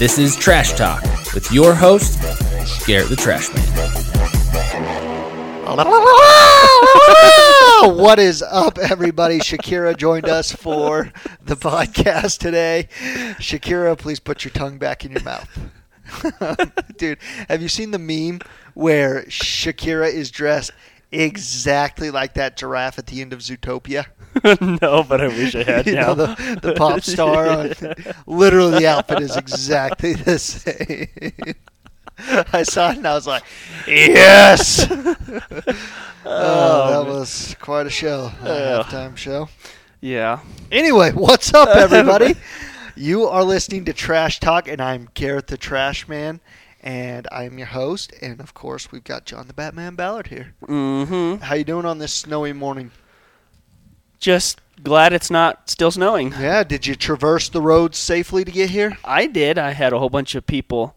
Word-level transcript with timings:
This 0.00 0.18
is 0.18 0.34
Trash 0.34 0.72
Talk 0.72 1.02
with 1.34 1.52
your 1.52 1.74
host, 1.74 2.18
Garrett 2.86 3.10
the 3.10 3.16
Trash 3.16 3.52
Man. 3.52 3.66
what 7.98 8.18
is 8.18 8.40
up, 8.40 8.78
everybody? 8.78 9.40
Shakira 9.40 9.94
joined 9.94 10.26
us 10.26 10.52
for 10.52 11.12
the 11.42 11.54
podcast 11.54 12.38
today. 12.38 12.88
Shakira, 13.40 13.98
please 13.98 14.20
put 14.20 14.42
your 14.42 14.52
tongue 14.52 14.78
back 14.78 15.04
in 15.04 15.12
your 15.12 15.22
mouth. 15.22 15.46
Dude, 16.96 17.18
have 17.50 17.60
you 17.60 17.68
seen 17.68 17.90
the 17.90 17.98
meme 17.98 18.40
where 18.72 19.24
Shakira 19.24 20.10
is 20.10 20.30
dressed 20.30 20.70
exactly 21.12 22.10
like 22.10 22.32
that 22.32 22.56
giraffe 22.56 22.98
at 22.98 23.08
the 23.08 23.20
end 23.20 23.34
of 23.34 23.40
Zootopia? 23.40 24.06
no, 24.82 25.02
but 25.02 25.20
I 25.20 25.28
wish 25.28 25.54
I 25.54 25.64
had. 25.64 25.86
you 25.86 25.94
now. 25.94 26.08
know, 26.08 26.14
the, 26.14 26.58
the 26.62 26.72
pop 26.74 27.00
star. 27.02 27.48
On, 27.48 27.72
literally, 28.26 28.78
the 28.80 28.86
outfit 28.86 29.20
is 29.20 29.36
exactly 29.36 30.14
the 30.14 30.38
same. 30.38 31.54
I 32.52 32.62
saw 32.64 32.90
it 32.90 32.98
and 32.98 33.06
I 33.06 33.14
was 33.14 33.26
like, 33.26 33.42
yes! 33.86 34.86
oh, 34.90 34.94
that 36.24 37.06
was 37.10 37.56
quite 37.60 37.86
a 37.86 37.90
show, 37.90 38.30
a 38.42 38.46
Yeah. 38.46 38.82
halftime 38.82 39.16
show. 39.16 39.48
yeah. 40.00 40.40
Anyway, 40.70 41.12
what's 41.12 41.52
up, 41.54 41.68
everybody? 41.70 42.34
you 42.94 43.24
are 43.24 43.42
listening 43.44 43.86
to 43.86 43.92
Trash 43.94 44.38
Talk, 44.40 44.68
and 44.68 44.80
I'm 44.80 45.08
Garrett 45.14 45.46
the 45.46 45.56
Trash 45.56 46.08
Man, 46.08 46.40
and 46.82 47.26
I'm 47.32 47.56
your 47.56 47.68
host. 47.68 48.12
And 48.20 48.40
of 48.40 48.52
course, 48.54 48.92
we've 48.92 49.04
got 49.04 49.24
John 49.24 49.46
the 49.46 49.54
Batman 49.54 49.94
Ballard 49.94 50.26
here. 50.26 50.52
Mm-hmm. 50.66 51.42
How 51.42 51.54
you 51.54 51.64
doing 51.64 51.86
on 51.86 51.98
this 51.98 52.12
snowy 52.12 52.52
morning? 52.52 52.90
Just 54.20 54.60
glad 54.82 55.12
it's 55.12 55.30
not 55.30 55.68
still 55.70 55.90
snowing. 55.90 56.32
Yeah, 56.32 56.62
did 56.62 56.86
you 56.86 56.94
traverse 56.94 57.48
the 57.48 57.62
roads 57.62 57.98
safely 57.98 58.44
to 58.44 58.50
get 58.50 58.70
here? 58.70 58.96
I 59.04 59.26
did. 59.26 59.58
I 59.58 59.72
had 59.72 59.92
a 59.92 59.98
whole 59.98 60.10
bunch 60.10 60.34
of 60.34 60.46
people 60.46 60.94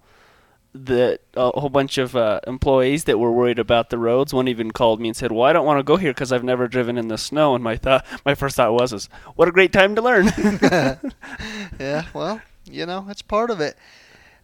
that 0.75 1.21
a 1.35 1.59
whole 1.59 1.69
bunch 1.69 1.97
of 1.97 2.15
uh, 2.15 2.39
employees 2.47 3.03
that 3.03 3.19
were 3.19 3.31
worried 3.31 3.59
about 3.59 3.89
the 3.89 3.97
roads. 3.97 4.33
One 4.33 4.47
even 4.47 4.71
called 4.71 4.99
me 4.99 5.09
and 5.09 5.15
said, 5.15 5.31
"Well, 5.31 5.43
I 5.43 5.53
don't 5.53 5.65
want 5.65 5.79
to 5.79 5.83
go 5.83 5.97
here 5.97 6.11
because 6.11 6.31
I've 6.31 6.43
never 6.43 6.67
driven 6.67 6.97
in 6.97 7.07
the 7.07 7.17
snow." 7.17 7.55
And 7.55 7.63
my 7.63 7.77
thought, 7.77 8.05
my 8.25 8.35
first 8.35 8.55
thought 8.55 8.73
was, 8.73 8.91
"Is 8.91 9.07
what 9.35 9.47
a 9.47 9.51
great 9.51 9.71
time 9.71 9.95
to 9.95 10.01
learn." 10.01 10.25
yeah, 11.79 12.05
well, 12.13 12.41
you 12.65 12.85
know, 12.85 13.05
it's 13.09 13.21
part 13.21 13.49
of 13.49 13.61
it. 13.61 13.77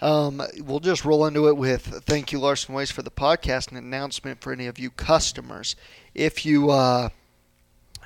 Um, 0.01 0.41
we'll 0.59 0.79
just 0.79 1.03
roll 1.03 1.25
into 1.25 1.49
it 1.49 1.57
with 1.57 2.03
thank 2.05 2.31
you, 2.31 2.39
Larson 2.39 2.73
Waste, 2.73 2.93
for 2.93 3.01
the 3.01 3.11
podcast 3.11 3.69
and 3.69 3.77
announcement 3.77 4.41
for 4.41 4.53
any 4.53 4.67
of 4.67 4.79
you 4.79 4.91
customers. 4.91 5.75
If 6.15 6.45
you, 6.45 6.69
uh, 6.69 7.09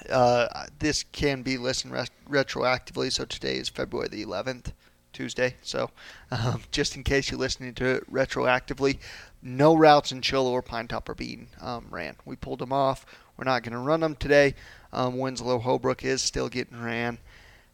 uh, 0.09 0.65
this 0.79 1.03
can 1.03 1.41
be 1.41 1.57
listened 1.57 1.93
ret- 1.93 2.11
retroactively, 2.29 3.11
so 3.11 3.25
today 3.25 3.55
is 3.55 3.69
February 3.69 4.09
the 4.09 4.25
11th, 4.25 4.73
Tuesday. 5.11 5.55
So 5.61 5.91
um, 6.31 6.61
just 6.71 6.95
in 6.95 7.03
case 7.03 7.29
you're 7.31 7.39
listening 7.39 7.73
to 7.75 7.85
it 7.95 8.11
retroactively, 8.11 8.99
no 9.41 9.75
routes 9.75 10.11
in 10.11 10.21
Show 10.21 10.43
Low 10.43 10.53
or 10.53 10.63
Pinetop 10.63 11.09
are 11.09 11.15
being 11.15 11.47
um, 11.61 11.87
ran. 11.89 12.15
We 12.25 12.35
pulled 12.35 12.59
them 12.59 12.73
off. 12.73 13.05
We're 13.37 13.45
not 13.45 13.63
going 13.63 13.73
to 13.73 13.79
run 13.79 14.01
them 14.01 14.15
today. 14.15 14.55
Um, 14.91 15.17
Winslow 15.17 15.59
Holbrook 15.59 16.03
is 16.03 16.21
still 16.21 16.49
getting 16.49 16.81
ran. 16.81 17.17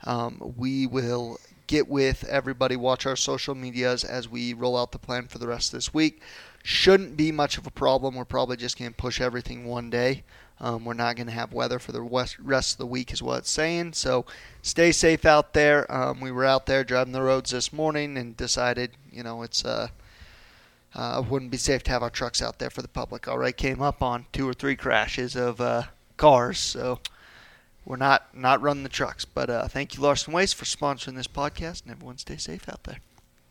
Um, 0.05 0.53
we 0.57 0.87
will 0.87 1.39
get 1.67 1.87
with 1.87 2.23
everybody, 2.23 2.75
watch 2.75 3.05
our 3.05 3.15
social 3.15 3.53
medias 3.53 4.03
as 4.03 4.27
we 4.27 4.53
roll 4.53 4.75
out 4.75 4.91
the 4.91 4.97
plan 4.97 5.27
for 5.27 5.37
the 5.37 5.47
rest 5.47 5.71
of 5.71 5.77
this 5.77 5.93
week. 5.93 6.21
Shouldn't 6.63 7.15
be 7.15 7.31
much 7.31 7.57
of 7.57 7.67
a 7.67 7.71
problem. 7.71 8.15
We're 8.15 8.25
probably 8.25 8.57
just 8.57 8.77
going 8.77 8.91
to 8.91 8.97
push 8.97 9.21
everything 9.21 9.65
one 9.65 9.89
day. 9.89 10.23
Um, 10.61 10.83
we're 10.83 10.93
not 10.93 11.15
going 11.15 11.27
to 11.27 11.33
have 11.33 11.53
weather 11.53 11.79
for 11.79 11.91
the 11.91 12.01
rest 12.01 12.73
of 12.73 12.77
the 12.77 12.85
week, 12.85 13.13
is 13.13 13.23
what 13.23 13.39
it's 13.39 13.51
saying. 13.51 13.93
So 13.93 14.25
stay 14.61 14.91
safe 14.91 15.25
out 15.25 15.53
there. 15.53 15.89
Um, 15.91 16.19
we 16.19 16.31
were 16.31 16.45
out 16.45 16.65
there 16.65 16.83
driving 16.83 17.13
the 17.13 17.21
roads 17.21 17.51
this 17.51 17.71
morning 17.71 18.17
and 18.17 18.35
decided, 18.35 18.91
you 19.11 19.23
know, 19.23 19.41
it's 19.41 19.63
uh, 19.63 19.87
uh, 20.93 21.23
wouldn't 21.27 21.51
be 21.51 21.57
safe 21.57 21.83
to 21.83 21.91
have 21.91 22.03
our 22.03 22.09
trucks 22.09 22.41
out 22.41 22.59
there 22.59 22.69
for 22.69 22.81
the 22.81 22.87
public. 22.87 23.27
Already 23.27 23.53
came 23.53 23.81
up 23.81 24.01
on 24.01 24.25
two 24.33 24.47
or 24.47 24.53
three 24.53 24.75
crashes 24.75 25.35
of 25.35 25.61
uh, 25.61 25.83
cars, 26.17 26.59
so 26.59 26.99
we're 27.85 27.95
not 27.95 28.35
not 28.35 28.61
running 28.61 28.83
the 28.83 28.89
trucks. 28.89 29.23
But 29.23 29.49
uh, 29.49 29.67
thank 29.67 29.95
you, 29.95 30.01
Larson 30.01 30.33
Waste, 30.33 30.55
for 30.55 30.65
sponsoring 30.65 31.15
this 31.15 31.27
podcast, 31.27 31.83
and 31.83 31.91
everyone 31.91 32.17
stay 32.17 32.37
safe 32.37 32.67
out 32.67 32.83
there. 32.83 32.99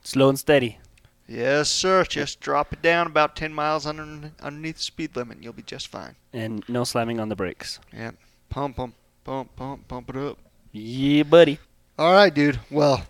Slow 0.02 0.28
and 0.28 0.38
steady. 0.38 0.78
Yes, 1.28 1.68
sir. 1.68 2.04
Just 2.04 2.40
drop 2.40 2.72
it 2.72 2.80
down 2.80 3.06
about 3.06 3.36
10 3.36 3.52
miles 3.52 3.86
under, 3.86 4.32
underneath 4.40 4.76
the 4.76 4.82
speed 4.82 5.14
limit, 5.14 5.36
and 5.36 5.44
you'll 5.44 5.52
be 5.52 5.62
just 5.62 5.88
fine. 5.88 6.16
and 6.32 6.64
no 6.68 6.84
slamming 6.84 7.20
on 7.20 7.28
the 7.28 7.36
brakes. 7.36 7.78
Yeah, 7.92 8.12
pump 8.48 8.76
them, 8.76 8.94
pump, 9.24 9.54
pump, 9.56 9.86
pump 9.88 10.08
it 10.10 10.16
up. 10.16 10.38
Yeah, 10.72 11.24
buddy. 11.24 11.58
All 11.98 12.12
right, 12.12 12.32
dude. 12.32 12.58
Well, 12.70 13.04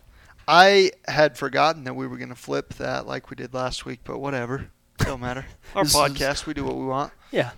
I 0.48 0.90
had 1.06 1.38
forgotten 1.38 1.84
that 1.84 1.94
we 1.94 2.06
were 2.08 2.16
going 2.16 2.30
to 2.30 2.34
flip 2.34 2.74
that 2.74 3.06
like 3.06 3.30
we 3.30 3.36
did 3.36 3.54
last 3.54 3.84
week, 3.86 4.00
but 4.04 4.18
whatever. 4.18 4.68
Don't 4.98 5.20
matter. 5.20 5.46
Our 5.76 5.84
podcast, 5.84 6.46
we 6.46 6.54
do 6.54 6.64
what 6.64 6.76
we 6.76 6.86
want, 6.86 7.12
Yeah. 7.30 7.50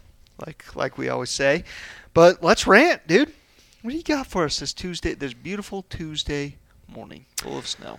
like 0.46 0.76
like 0.76 0.98
we 0.98 1.08
always 1.08 1.30
say. 1.30 1.64
But 2.12 2.42
let's 2.42 2.66
rant, 2.66 3.06
dude. 3.06 3.32
What 3.82 3.92
do 3.92 3.96
you 3.96 4.02
got 4.02 4.26
for 4.26 4.44
us 4.44 4.58
this 4.58 4.74
Tuesday? 4.74 5.14
This 5.14 5.32
beautiful 5.32 5.84
Tuesday 5.88 6.56
morning, 6.86 7.24
full 7.38 7.56
of 7.56 7.66
snow. 7.66 7.98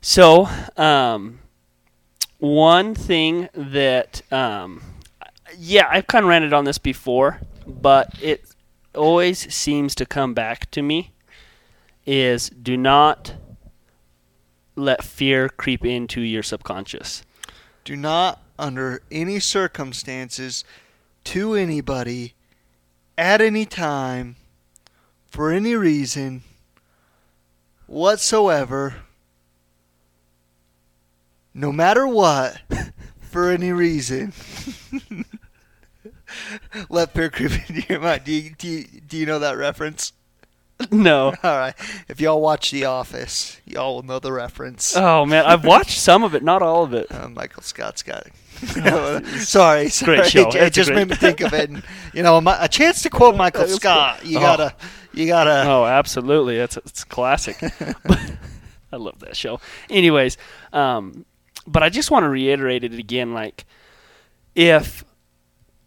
So, 0.00 0.48
um, 0.78 1.40
one 2.44 2.94
thing 2.94 3.48
that, 3.54 4.20
um, 4.30 4.82
yeah, 5.56 5.88
I've 5.90 6.06
kind 6.06 6.24
of 6.24 6.28
ranted 6.28 6.52
on 6.52 6.64
this 6.64 6.76
before, 6.76 7.40
but 7.66 8.14
it 8.20 8.44
always 8.94 9.52
seems 9.52 9.94
to 9.94 10.04
come 10.04 10.34
back 10.34 10.70
to 10.72 10.82
me 10.82 11.12
is 12.04 12.50
do 12.50 12.76
not 12.76 13.34
let 14.76 15.02
fear 15.02 15.48
creep 15.48 15.86
into 15.86 16.20
your 16.20 16.42
subconscious. 16.42 17.22
Do 17.82 17.96
not, 17.96 18.42
under 18.58 19.02
any 19.10 19.40
circumstances, 19.40 20.64
to 21.24 21.54
anybody, 21.54 22.34
at 23.16 23.40
any 23.40 23.64
time, 23.64 24.36
for 25.26 25.50
any 25.50 25.74
reason 25.74 26.42
whatsoever, 27.86 28.96
no 31.54 31.70
matter 31.72 32.06
what, 32.06 32.60
for 33.20 33.50
any 33.50 33.72
reason, 33.72 34.32
let 36.88 37.12
fear 37.14 37.30
creep 37.30 37.52
into 37.68 37.86
your 37.88 38.00
mind. 38.00 38.24
Do 38.24 38.32
you, 38.32 38.50
do 38.56 38.68
you, 38.68 38.84
do 39.06 39.16
you 39.16 39.26
know 39.26 39.38
that 39.38 39.56
reference? 39.56 40.12
no. 40.90 41.26
All 41.42 41.56
right. 41.56 41.74
If 42.08 42.20
y'all 42.20 42.40
watch 42.40 42.70
The 42.72 42.84
Office, 42.86 43.60
y'all 43.64 43.96
will 43.96 44.02
know 44.02 44.18
the 44.18 44.32
reference. 44.32 44.96
Oh 44.96 45.24
man, 45.24 45.44
I've 45.46 45.64
watched 45.64 45.98
some 46.00 46.24
of 46.24 46.34
it, 46.34 46.42
not 46.42 46.62
all 46.62 46.82
of 46.82 46.92
it. 46.94 47.06
Uh, 47.10 47.28
Michael 47.34 47.62
Scott's 47.62 48.02
got 48.02 48.26
it. 48.26 48.32
sorry, 49.42 49.88
sorry. 49.88 50.16
Great 50.18 50.30
show. 50.30 50.48
It, 50.48 50.54
it 50.56 50.72
just 50.72 50.88
great- 50.90 50.96
made 50.96 51.10
me 51.10 51.16
think 51.16 51.40
of 51.40 51.52
it. 51.54 51.70
And, 51.70 51.82
you 52.12 52.22
know, 52.22 52.40
my, 52.40 52.56
a 52.64 52.68
chance 52.68 53.02
to 53.02 53.10
quote 53.10 53.36
Michael 53.36 53.68
Scott. 53.68 54.24
You 54.26 54.38
Oh. 54.38 54.40
gotta, 54.40 54.74
you 55.12 55.26
gotta. 55.26 55.64
Oh, 55.68 55.84
absolutely. 55.84 56.56
That's 56.58 56.76
it's 56.78 57.04
classic. 57.04 57.56
I 57.62 58.96
love 58.96 59.18
that 59.20 59.36
show. 59.36 59.60
Anyways, 59.90 60.36
um, 60.72 61.24
but 61.66 61.82
I 61.82 61.88
just 61.88 62.10
want 62.10 62.24
to 62.24 62.28
reiterate 62.28 62.84
it 62.84 62.94
again. 62.94 63.32
Like, 63.32 63.64
if, 64.54 65.04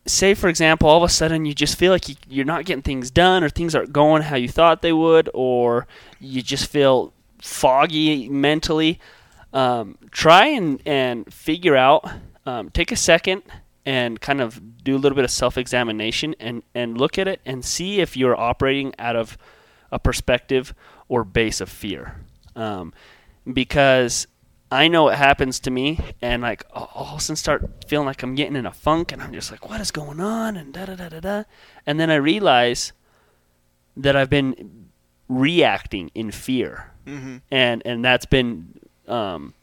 say, 0.06 0.34
for 0.34 0.50
example, 0.50 0.90
all 0.90 0.98
of 0.98 1.04
a 1.04 1.10
sudden 1.10 1.46
you 1.46 1.54
just 1.54 1.78
feel 1.78 1.92
like 1.92 2.10
you, 2.10 2.16
you're 2.28 2.46
not 2.46 2.66
getting 2.66 2.82
things 2.82 3.12
done, 3.12 3.44
or 3.44 3.50
things 3.50 3.76
aren't 3.76 3.94
going 3.94 4.24
how 4.24 4.36
you 4.36 4.50
thought 4.50 4.82
they 4.82 4.94
would, 4.94 5.30
or 5.34 5.88
you 6.20 6.42
just 6.42 6.70
feel 6.70 7.14
foggy 7.42 8.28
mentally, 8.30 9.00
um, 9.54 9.98
try 10.12 10.48
and, 10.48 10.82
and 10.86 11.32
figure 11.34 11.76
out, 11.76 12.10
um, 12.46 12.70
take 12.70 12.92
a 12.92 12.96
second 12.96 13.44
and 13.86 14.20
kind 14.20 14.42
of 14.42 14.84
do 14.84 14.96
a 14.96 15.00
little 15.00 15.16
bit 15.16 15.24
of 15.24 15.32
self 15.32 15.58
examination 15.58 16.36
and, 16.40 16.64
and 16.76 16.98
look 16.98 17.18
at 17.18 17.28
it 17.28 17.40
and 17.46 17.64
see 17.64 18.02
if 18.02 18.18
you're 18.18 18.38
operating 18.38 18.94
out 19.00 19.16
of 19.16 19.38
a 19.92 20.00
perspective 20.00 20.74
or 21.08 21.24
base 21.24 21.62
of 21.62 21.70
fear. 21.70 22.18
Um, 22.56 22.94
because 23.52 24.28
I 24.70 24.88
know 24.90 25.08
it 25.10 25.16
happens 25.18 25.60
to 25.62 25.72
me, 25.72 26.00
and 26.22 26.42
like 26.42 26.64
I'll 26.74 26.90
all 26.94 27.14
of 27.14 27.18
a 27.19 27.22
sudden 27.22 27.36
start 27.38 27.86
feeling 27.88 28.06
like 28.06 28.22
I'm 28.24 28.36
getting 28.36 28.56
in 28.56 28.66
a 28.66 28.74
funk, 28.74 29.12
and 29.12 29.22
I'm 29.22 29.31
just 29.34 29.50
like, 29.52 29.69
what 29.69 29.80
is 29.80 29.92
going 29.92 30.19
on? 30.19 30.58
And 30.58 30.74
da 30.74 30.86
da 30.86 30.96
da 30.96 31.10
da 31.10 31.19
da. 31.22 31.44
And 31.86 32.00
then 32.00 32.10
I 32.10 32.16
realize 32.16 32.92
that 33.96 34.16
I've 34.16 34.30
been 34.30 34.90
reacting 35.30 36.12
in 36.14 36.31
fear, 36.31 36.92
Mhm. 37.06 37.42
and 37.50 37.81
and 37.86 38.04
that's 38.04 38.25
been 38.25 38.74
um, 39.08 39.54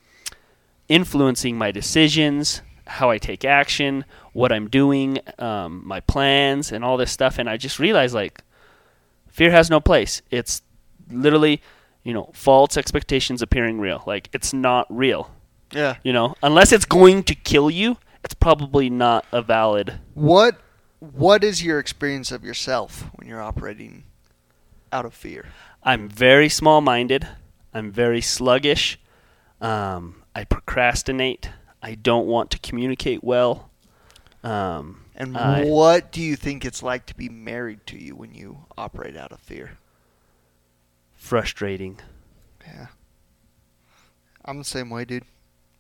influencing 0.89 1.57
my 1.59 1.71
decisions, 1.71 2.63
how 2.87 3.11
I 3.11 3.19
take 3.19 3.45
action, 3.45 4.05
what 4.33 4.53
I'm 4.53 4.69
doing, 4.69 5.19
um, 5.39 5.83
my 5.85 6.01
plans, 6.01 6.73
and 6.73 6.85
all 6.85 6.97
this 6.97 7.11
stuff. 7.13 7.39
And 7.39 7.49
I 7.49 7.57
just 7.57 7.79
realized 7.79 8.15
like 8.15 8.43
fear 9.29 9.51
has 9.51 9.69
no 9.71 9.81
place. 9.81 10.23
It's 10.31 10.63
literally, 11.11 11.61
you 12.05 12.13
know, 12.15 12.31
false 12.33 12.77
expectations 12.77 13.43
appearing 13.43 13.81
real. 13.81 14.03
Like 14.07 14.29
it's 14.33 14.53
not 14.53 14.87
real. 14.89 15.31
Yeah. 15.73 15.97
You 16.05 16.13
know, 16.13 16.35
unless 16.43 16.71
it's 16.73 16.85
going 16.85 17.25
to 17.25 17.35
kill 17.35 17.71
you, 17.71 17.97
it's 18.23 18.35
probably 18.35 18.89
not 18.91 19.25
a 19.33 19.43
valid. 19.43 19.99
What 20.15 20.61
What 21.01 21.43
is 21.45 21.63
your 21.65 21.79
experience 21.79 22.31
of 22.31 22.45
yourself 22.45 23.07
when 23.17 23.27
you're 23.29 23.43
operating 23.43 24.05
out 24.93 25.05
of 25.05 25.13
fear? 25.15 25.47
I'm 25.83 26.09
very 26.09 26.49
small 26.49 26.81
minded. 26.81 27.27
I'm 27.75 27.91
very 27.91 28.21
sluggish. 28.21 28.99
Um, 29.61 30.23
I 30.35 30.45
procrastinate. 30.45 31.51
I 31.83 31.95
don't 31.95 32.27
want 32.27 32.51
to 32.53 32.59
communicate 32.59 33.23
well. 33.25 33.71
Um, 34.43 35.01
And 35.17 35.37
I- 35.37 35.65
what 35.65 36.11
do 36.13 36.21
you 36.23 36.37
think 36.37 36.65
it's 36.65 36.83
like 36.83 37.07
to 37.07 37.15
be 37.15 37.29
married 37.29 37.87
to 37.89 37.99
you 37.99 38.15
when 38.17 38.35
you 38.35 38.65
operate 38.79 39.17
out 39.17 39.33
of 39.33 39.41
fear? 39.41 39.79
Frustrating. 41.25 41.99
Yeah. 42.67 42.89
I'm 44.45 44.59
the 44.59 44.65
same 44.65 44.91
way, 44.91 45.07
dude. 45.07 45.25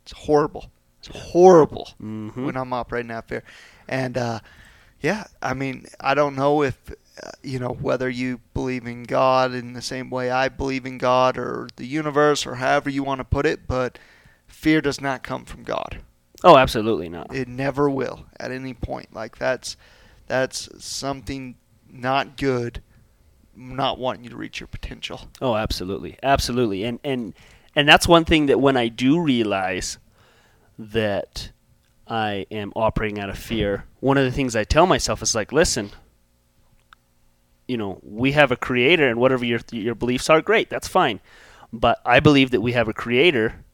It's 0.02 0.12
horrible. 0.12 0.70
It's 1.00 1.08
horrible 1.14 1.90
hmm 1.98 2.46
when 2.46 2.56
I'm 2.56 2.72
operating 2.72 3.10
out 3.10 3.28
fear. 3.28 3.42
And 3.86 4.16
uh, 4.16 4.40
yeah, 5.00 5.24
I 5.42 5.52
mean, 5.52 5.86
I 6.00 6.14
don't 6.14 6.34
know 6.34 6.62
if 6.62 6.78
uh, 7.22 7.30
you 7.42 7.58
know 7.58 7.68
whether 7.68 8.08
you 8.08 8.40
believe 8.54 8.86
in 8.86 9.02
God 9.02 9.52
in 9.52 9.74
the 9.74 9.82
same 9.82 10.08
way 10.08 10.30
I 10.30 10.48
believe 10.48 10.86
in 10.86 10.96
God 10.96 11.36
or 11.36 11.68
the 11.76 11.86
universe 11.86 12.46
or 12.46 12.54
however 12.54 12.88
you 12.88 13.04
want 13.04 13.18
to 13.18 13.24
put 13.24 13.44
it, 13.44 13.66
but 13.66 13.98
fear 14.46 14.80
does 14.80 15.00
not 15.00 15.22
come 15.22 15.44
from 15.44 15.62
God. 15.62 16.00
Oh, 16.42 16.56
absolutely 16.56 17.10
not. 17.10 17.34
It 17.34 17.48
never 17.48 17.90
will 17.90 18.24
at 18.40 18.50
any 18.50 18.72
point. 18.72 19.14
Like 19.14 19.36
that's 19.36 19.76
that's 20.26 20.70
something 20.82 21.56
not 21.90 22.38
good. 22.38 22.82
Not 23.56 23.98
wanting 23.98 24.24
you 24.24 24.30
to 24.30 24.36
reach 24.36 24.60
your 24.60 24.66
potential. 24.66 25.28
Oh, 25.40 25.54
absolutely, 25.54 26.18
absolutely, 26.22 26.84
and 26.84 26.98
and 27.04 27.34
and 27.76 27.88
that's 27.88 28.08
one 28.08 28.24
thing 28.24 28.46
that 28.46 28.60
when 28.60 28.76
I 28.76 28.88
do 28.88 29.20
realize 29.20 29.98
that 30.78 31.50
I 32.08 32.46
am 32.50 32.72
operating 32.74 33.18
out 33.18 33.30
of 33.30 33.38
fear, 33.38 33.84
one 34.00 34.18
of 34.18 34.24
the 34.24 34.32
things 34.32 34.56
I 34.56 34.64
tell 34.64 34.86
myself 34.86 35.22
is 35.22 35.34
like, 35.34 35.52
listen, 35.52 35.90
you 37.68 37.76
know, 37.76 38.00
we 38.02 38.32
have 38.32 38.50
a 38.50 38.56
creator, 38.56 39.08
and 39.08 39.20
whatever 39.20 39.44
your 39.44 39.60
your 39.70 39.94
beliefs 39.94 40.28
are, 40.28 40.42
great, 40.42 40.68
that's 40.68 40.88
fine, 40.88 41.20
but 41.72 42.00
I 42.04 42.20
believe 42.20 42.50
that 42.50 42.60
we 42.60 42.72
have 42.72 42.88
a 42.88 42.92
creator, 42.92 43.64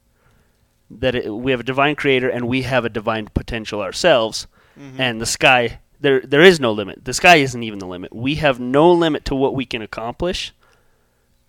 that 0.89 1.15
it, 1.15 1.29
we 1.29 1.51
have 1.51 1.59
a 1.59 1.63
divine 1.63 1.95
creator, 1.95 2.29
and 2.29 2.47
we 2.47 2.61
have 2.61 2.85
a 2.85 2.89
divine 2.89 3.29
potential 3.33 3.81
ourselves, 3.81 4.47
mm-hmm. 4.79 5.01
and 5.01 5.19
the 5.19 5.25
sky. 5.25 5.79
There, 6.01 6.19
there 6.21 6.41
is 6.41 6.59
no 6.59 6.71
limit. 6.71 7.05
The 7.05 7.13
sky 7.13 7.37
isn't 7.37 7.63
even 7.63 7.79
the 7.79 7.87
limit. 7.87 8.13
We 8.13 8.35
have 8.35 8.59
no 8.59 8.91
limit 8.91 9.23
to 9.25 9.35
what 9.35 9.55
we 9.55 9.65
can 9.65 9.81
accomplish, 9.81 10.53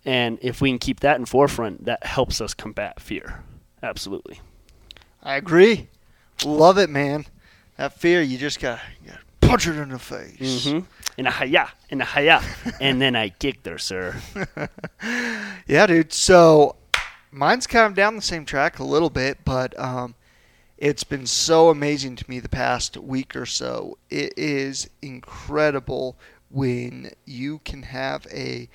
and 0.05 0.37
if 0.41 0.61
we 0.61 0.69
can 0.69 0.79
keep 0.79 0.99
that 1.01 1.17
in 1.19 1.25
forefront, 1.25 1.85
that 1.85 2.05
helps 2.05 2.39
us 2.39 2.53
combat 2.53 3.01
fear. 3.01 3.43
Absolutely. 3.81 4.39
I 5.21 5.35
agree. 5.35 5.89
Love 6.45 6.77
it, 6.77 6.89
man. 6.89 7.25
That 7.77 7.93
fear, 7.93 8.21
you 8.21 8.37
just 8.37 8.59
got 8.59 8.79
to 9.07 9.19
punch 9.41 9.67
it 9.67 9.75
in 9.75 9.89
the 9.89 9.99
face. 9.99 10.65
Mm-hmm. 10.65 10.85
In 11.17 11.27
a 11.27 11.31
haya, 11.31 11.69
in 11.89 12.01
a 12.01 12.05
haya, 12.05 12.41
and 12.81 13.01
then 13.01 13.15
I 13.15 13.29
kicked 13.29 13.65
her, 13.65 13.77
sir. 13.77 14.15
Yeah, 15.65 15.85
dude. 15.87 16.11
So 16.11 16.75
mine's 17.31 17.67
kind 17.67 17.85
of 17.85 17.95
down 17.95 18.15
the 18.15 18.21
same 18.21 18.45
track 18.45 18.79
a 18.79 18.83
little 18.83 19.09
bit, 19.09 19.39
but 19.45 19.77
um, 19.79 20.15
it's 20.83 21.05
been 21.05 21.25
so 21.25 21.69
amazing 21.69 22.17
to 22.17 22.29
me 22.29 22.41
the 22.41 22.49
past 22.49 22.97
week 22.97 23.37
or 23.37 23.45
so. 23.45 23.97
It 24.09 24.33
is 24.35 24.89
incredible 25.01 26.17
when 26.49 27.13
you 27.23 27.59
can 27.59 27.83
have 27.83 28.27
a 28.29 28.67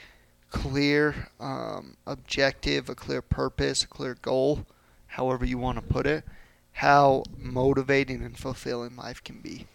clear 0.49 1.29
um, 1.39 1.99
objective, 2.07 2.89
a 2.89 2.95
clear 2.95 3.21
purpose, 3.21 3.85
a 3.85 3.87
clear 3.87 4.17
goal, 4.23 4.65
however 5.09 5.45
you 5.45 5.59
want 5.59 5.77
to 5.77 5.83
put 5.83 6.07
it, 6.07 6.25
how 6.73 7.25
motivating 7.37 8.23
and 8.23 8.39
fulfilling 8.39 8.97
life 8.97 9.23
can 9.23 9.41
be. 9.43 9.67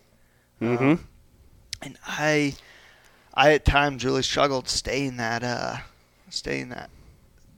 Mm-hmm. 0.60 0.84
Um, 0.84 1.08
and 1.84 2.00
I, 2.08 2.56
I 3.36 3.54
at 3.54 3.64
times 3.64 4.04
really 4.04 4.24
struggled 4.24 4.66
to 4.66 4.76
stay 4.76 5.06
in 5.06 5.18
that, 5.18 5.44
uh, 5.44 5.78
stay 6.32 6.62
in 6.62 6.70
that, 6.70 6.90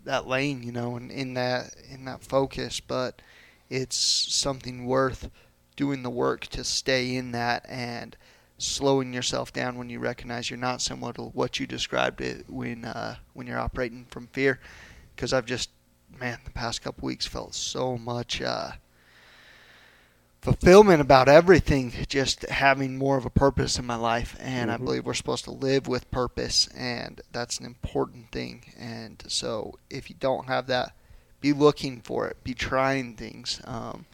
that 0.03 0.27
lane, 0.27 0.63
you 0.63 0.73
know, 0.73 0.97
and 0.97 1.09
in 1.11 1.33
that 1.35 1.73
in 1.89 2.03
that 2.05 2.23
focus. 2.23 2.81
But 2.81 3.21
it's 3.69 3.97
something 3.97 4.85
worth 4.85 5.29
doing 5.75 6.03
the 6.03 6.09
work 6.09 6.47
to 6.47 6.63
stay 6.63 7.15
in 7.15 7.31
that 7.31 7.65
and 7.67 8.15
slowing 8.57 9.13
yourself 9.13 9.51
down 9.51 9.77
when 9.77 9.89
you 9.89 9.99
recognize 9.99 10.49
you're 10.49 10.57
not 10.57 10.81
similar 10.81 11.11
to 11.13 11.23
what 11.23 11.59
you 11.59 11.67
described 11.67 12.21
it 12.21 12.45
when 12.49 12.85
uh, 12.85 13.15
when 13.33 13.47
you're 13.47 13.59
operating 13.59 14.05
from 14.05 14.27
fear. 14.27 14.59
Because 15.15 15.33
I've 15.33 15.45
just, 15.45 15.69
man, 16.19 16.39
the 16.45 16.51
past 16.51 16.81
couple 16.81 17.05
weeks 17.05 17.25
felt 17.25 17.55
so 17.55 17.97
much. 17.97 18.41
Uh, 18.41 18.71
fulfillment 20.41 21.01
about 21.01 21.27
everything, 21.27 21.91
just 22.07 22.43
having 22.43 22.97
more 22.97 23.17
of 23.17 23.25
a 23.25 23.29
purpose 23.31 23.79
in 23.79 23.85
my 23.85 23.95
life. 23.95 24.37
And 24.39 24.69
I 24.71 24.77
Mhm. 24.77 24.85
believe 24.85 25.05
we're 25.05 25.15
supposed 25.15 25.43
to 25.45 25.51
live 25.51 25.87
with 25.87 26.11
purpose, 26.11 26.67
and 26.75 27.19
that's 27.31 27.59
an 27.59 27.65
important 27.65 28.31
thing. 28.31 28.71
And 28.77 29.23
so, 29.27 29.79
if 29.89 30.09
you 30.09 30.15
don't 30.19 30.47
have 30.47 30.67
that, 30.67 30.93
be 31.45 31.53
looking 31.53 32.01
for 32.01 32.27
it, 32.27 32.43
be 32.43 32.55
trying 32.55 33.13
things. 33.13 33.61
Um, 33.65 34.07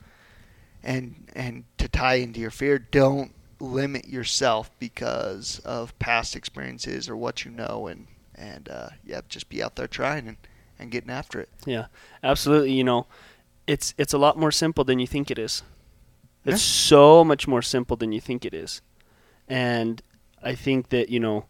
and 0.84 1.30
and 1.34 1.64
to 1.78 1.88
tie 1.88 2.16
into 2.16 2.42
your 2.42 2.52
fear, 2.52 2.78
don't 2.78 3.34
limit 3.62 4.06
yourself 4.06 4.70
because 4.80 5.60
of 5.60 5.98
past 5.98 6.36
experiences 6.36 7.08
or 7.08 7.16
what 7.16 7.46
you 7.46 7.52
know, 7.52 7.88
and 7.88 8.08
and 8.36 8.68
uh, 8.68 8.90
yeah, 9.06 9.22
just 9.30 9.48
be 9.48 9.64
out 9.64 9.78
there 9.78 9.88
trying 9.88 10.28
and, 10.28 10.36
and 10.78 10.92
getting 10.92 11.10
after 11.10 11.40
it. 11.40 11.48
Yeah, 11.66 11.86
absolutely. 12.22 12.74
You 12.74 12.84
know, 12.84 13.08
it's 13.66 13.94
it's 13.98 14.12
a 14.12 14.18
lot 14.18 14.38
more 14.38 14.52
simple 14.52 14.84
than 14.84 15.00
you 15.00 15.08
think 15.08 15.32
it 15.32 15.40
is. 15.40 15.64
It's 16.44 16.62
so 16.62 17.24
much 17.24 17.48
more 17.48 17.62
simple 17.62 17.96
than 17.96 18.12
you 18.12 18.20
think 18.20 18.44
it 18.44 18.54
is, 18.54 18.82
and 19.48 20.02
I 20.44 20.56
think 20.56 20.90
that 20.90 21.08
you 21.08 21.22
know, 21.22 21.46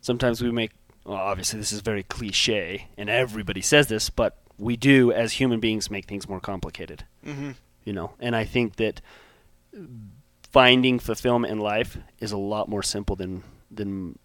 sometimes 0.00 0.40
we 0.40 0.52
make. 0.52 0.70
Well, 1.04 1.16
obviously, 1.16 1.58
this 1.58 1.72
is 1.72 1.80
very 1.80 2.04
cliche, 2.04 2.86
and 2.96 3.10
everybody 3.10 3.62
says 3.62 3.88
this, 3.88 4.10
but 4.10 4.36
we 4.58 4.76
do 4.76 5.12
as 5.12 5.34
human 5.34 5.60
beings 5.60 5.90
make 5.90 6.06
things 6.06 6.28
more 6.28 6.40
complicated. 6.40 7.04
Mm-hmm. 7.24 7.52
You 7.84 7.92
know, 7.92 8.12
and 8.20 8.36
I 8.36 8.44
think 8.44 8.76
that 8.76 9.00
finding 10.50 10.98
fulfillment 10.98 11.52
in 11.52 11.58
life 11.58 11.96
is 12.18 12.32
a 12.32 12.36
lot 12.36 12.68
more 12.68 12.82
simple 12.82 13.16
than 13.16 13.42
than 13.70 14.18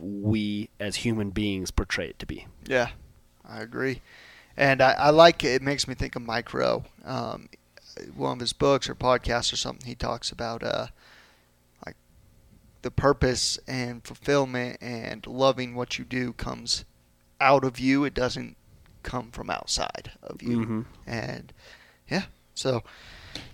we 0.00 0.70
as 0.78 0.96
human 0.96 1.30
beings 1.30 1.70
portray 1.70 2.08
it 2.08 2.18
to 2.18 2.26
be. 2.26 2.46
Yeah, 2.66 2.90
I 3.48 3.60
agree. 3.60 4.02
And 4.56 4.82
I, 4.82 4.92
I 4.92 5.10
like 5.10 5.44
it. 5.44 5.54
It 5.54 5.62
makes 5.62 5.86
me 5.86 5.94
think 5.94 6.16
of 6.16 6.22
Mike 6.22 6.52
Rowe. 6.52 6.84
Um, 7.04 7.48
one 8.14 8.34
of 8.34 8.40
his 8.40 8.52
books 8.52 8.88
or 8.88 8.94
podcasts 8.94 9.52
or 9.52 9.56
something, 9.56 9.86
he 9.86 9.94
talks 9.94 10.30
about 10.30 10.62
uh, 10.62 10.86
like 11.86 11.96
the 12.82 12.90
purpose 12.90 13.58
and 13.66 14.04
fulfillment 14.04 14.78
and 14.80 15.26
loving 15.26 15.74
what 15.74 15.98
you 15.98 16.04
do 16.04 16.32
comes 16.32 16.84
out 17.40 17.64
of 17.64 17.78
you. 17.78 18.04
It 18.04 18.14
doesn't 18.14 18.56
come 19.08 19.30
from 19.30 19.48
outside 19.50 20.12
of 20.22 20.42
you. 20.42 20.58
Mhm. 20.58 20.84
And 21.06 21.52
yeah, 22.10 22.24
so 22.54 22.82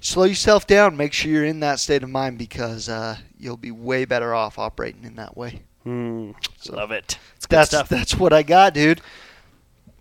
slow 0.01 0.25
yourself 0.25 0.67
down. 0.67 0.97
Make 0.97 1.13
sure 1.13 1.31
you're 1.31 1.45
in 1.45 1.61
that 1.61 1.79
state 1.81 2.03
of 2.03 2.11
mind 2.11 2.39
because 2.39 2.89
uh, 2.89 3.17
you'll 3.39 3.57
be 3.57 3.71
way 3.71 4.05
better 4.05 4.35
off 4.35 4.59
operating 4.59 5.05
in 5.05 5.15
that 5.17 5.37
way. 5.37 5.63
Mm, 5.87 6.35
So 6.61 6.75
love 6.75 6.91
it. 6.91 7.19
It's 7.37 7.47
That's 7.47 7.69
stuff. 7.71 7.89
that's 7.89 8.15
what 8.17 8.33
I 8.33 8.43
got, 8.43 8.75
dude. 8.75 9.01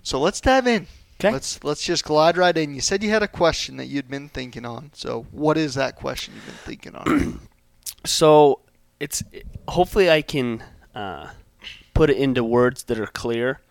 So 0.01 0.19
let's 0.19 0.39
dive 0.41 0.65
in. 0.67 0.87
'Kay. 1.19 1.31
Let's 1.31 1.63
let's 1.63 1.83
just 1.85 2.03
glide 2.03 2.37
right 2.37 2.57
in. 2.57 2.73
You 2.73 2.81
said 2.81 3.03
you 3.03 3.09
had 3.09 3.23
a 3.23 3.27
question 3.27 3.77
that 3.77 3.85
you'd 3.87 4.09
been 4.09 4.29
thinking 4.29 4.65
on. 4.65 4.91
So 4.93 5.27
what 5.31 5.57
is 5.57 5.75
that 5.75 5.95
question 5.95 6.33
you've 6.35 6.45
been 6.45 6.55
thinking 6.65 6.95
on? 6.95 7.39
So 8.05 8.59
it's 8.99 9.23
hopefully 9.69 10.09
I 10.11 10.21
can 10.21 10.61
uh, 10.93 11.29
put 11.93 12.09
it 12.09 12.17
into 12.17 12.43
words 12.43 12.83
that 12.83 12.99
are 12.99 13.07
clear. 13.07 13.61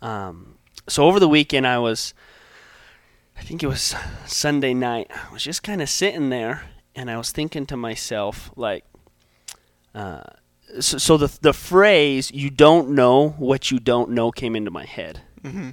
Um, 0.00 0.55
so 0.88 1.04
over 1.04 1.18
the 1.20 1.28
weekend 1.28 1.66
I 1.66 1.78
was, 1.78 2.14
I 3.36 3.42
think 3.42 3.62
it 3.62 3.66
was 3.66 3.94
Sunday 4.26 4.74
night. 4.74 5.10
I 5.10 5.32
was 5.32 5.42
just 5.42 5.62
kind 5.62 5.82
of 5.82 5.88
sitting 5.88 6.30
there 6.30 6.64
and 6.94 7.10
I 7.10 7.16
was 7.16 7.30
thinking 7.30 7.66
to 7.66 7.76
myself 7.76 8.50
like, 8.56 8.84
uh, 9.94 10.22
so, 10.80 10.98
so 10.98 11.16
the 11.16 11.38
the 11.40 11.52
phrase 11.52 12.30
"you 12.32 12.50
don't 12.50 12.90
know 12.90 13.30
what 13.30 13.70
you 13.70 13.78
don't 13.78 14.10
know" 14.10 14.30
came 14.30 14.56
into 14.56 14.70
my 14.70 14.84
head. 14.84 15.20
hmm 15.42 15.70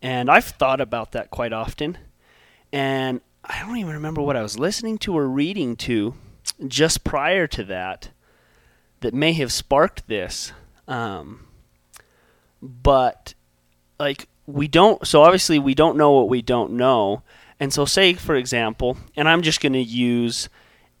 And 0.00 0.30
I've 0.30 0.44
thought 0.44 0.80
about 0.80 1.12
that 1.12 1.30
quite 1.30 1.52
often. 1.52 1.98
And 2.72 3.20
I 3.44 3.60
don't 3.60 3.76
even 3.78 3.92
remember 3.94 4.22
what 4.22 4.36
I 4.36 4.42
was 4.42 4.58
listening 4.58 4.96
to 4.98 5.16
or 5.16 5.26
reading 5.26 5.76
to 5.76 6.14
just 6.66 7.04
prior 7.04 7.46
to 7.48 7.64
that 7.64 8.10
that 9.00 9.12
may 9.12 9.32
have 9.32 9.52
sparked 9.52 10.06
this. 10.06 10.52
Um, 10.86 11.46
but, 12.62 13.34
like, 14.00 14.28
we 14.46 14.66
don't, 14.66 15.06
so 15.06 15.22
obviously 15.22 15.58
we 15.58 15.74
don't 15.74 15.96
know 15.96 16.10
what 16.12 16.28
we 16.28 16.42
don't 16.42 16.72
know. 16.72 17.22
And 17.60 17.72
so, 17.72 17.84
say, 17.84 18.14
for 18.14 18.34
example, 18.34 18.96
and 19.16 19.28
I'm 19.28 19.42
just 19.42 19.60
going 19.60 19.74
to 19.74 19.82
use 19.82 20.48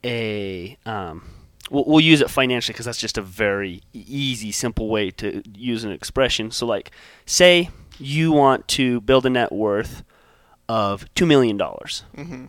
a, 0.04 0.76
um, 0.84 1.28
we'll, 1.70 1.84
we'll 1.86 2.00
use 2.00 2.20
it 2.20 2.30
financially 2.30 2.74
because 2.74 2.86
that's 2.86 2.98
just 3.00 3.18
a 3.18 3.22
very 3.22 3.82
easy, 3.94 4.52
simple 4.52 4.88
way 4.88 5.10
to 5.12 5.42
use 5.56 5.84
an 5.84 5.90
expression. 5.90 6.50
So, 6.50 6.66
like, 6.66 6.90
say 7.24 7.70
you 7.98 8.30
want 8.30 8.68
to 8.68 9.00
build 9.00 9.24
a 9.24 9.30
net 9.30 9.50
worth 9.50 10.04
of 10.68 11.06
$2 11.14 11.26
million, 11.26 11.58
hmm 12.14 12.46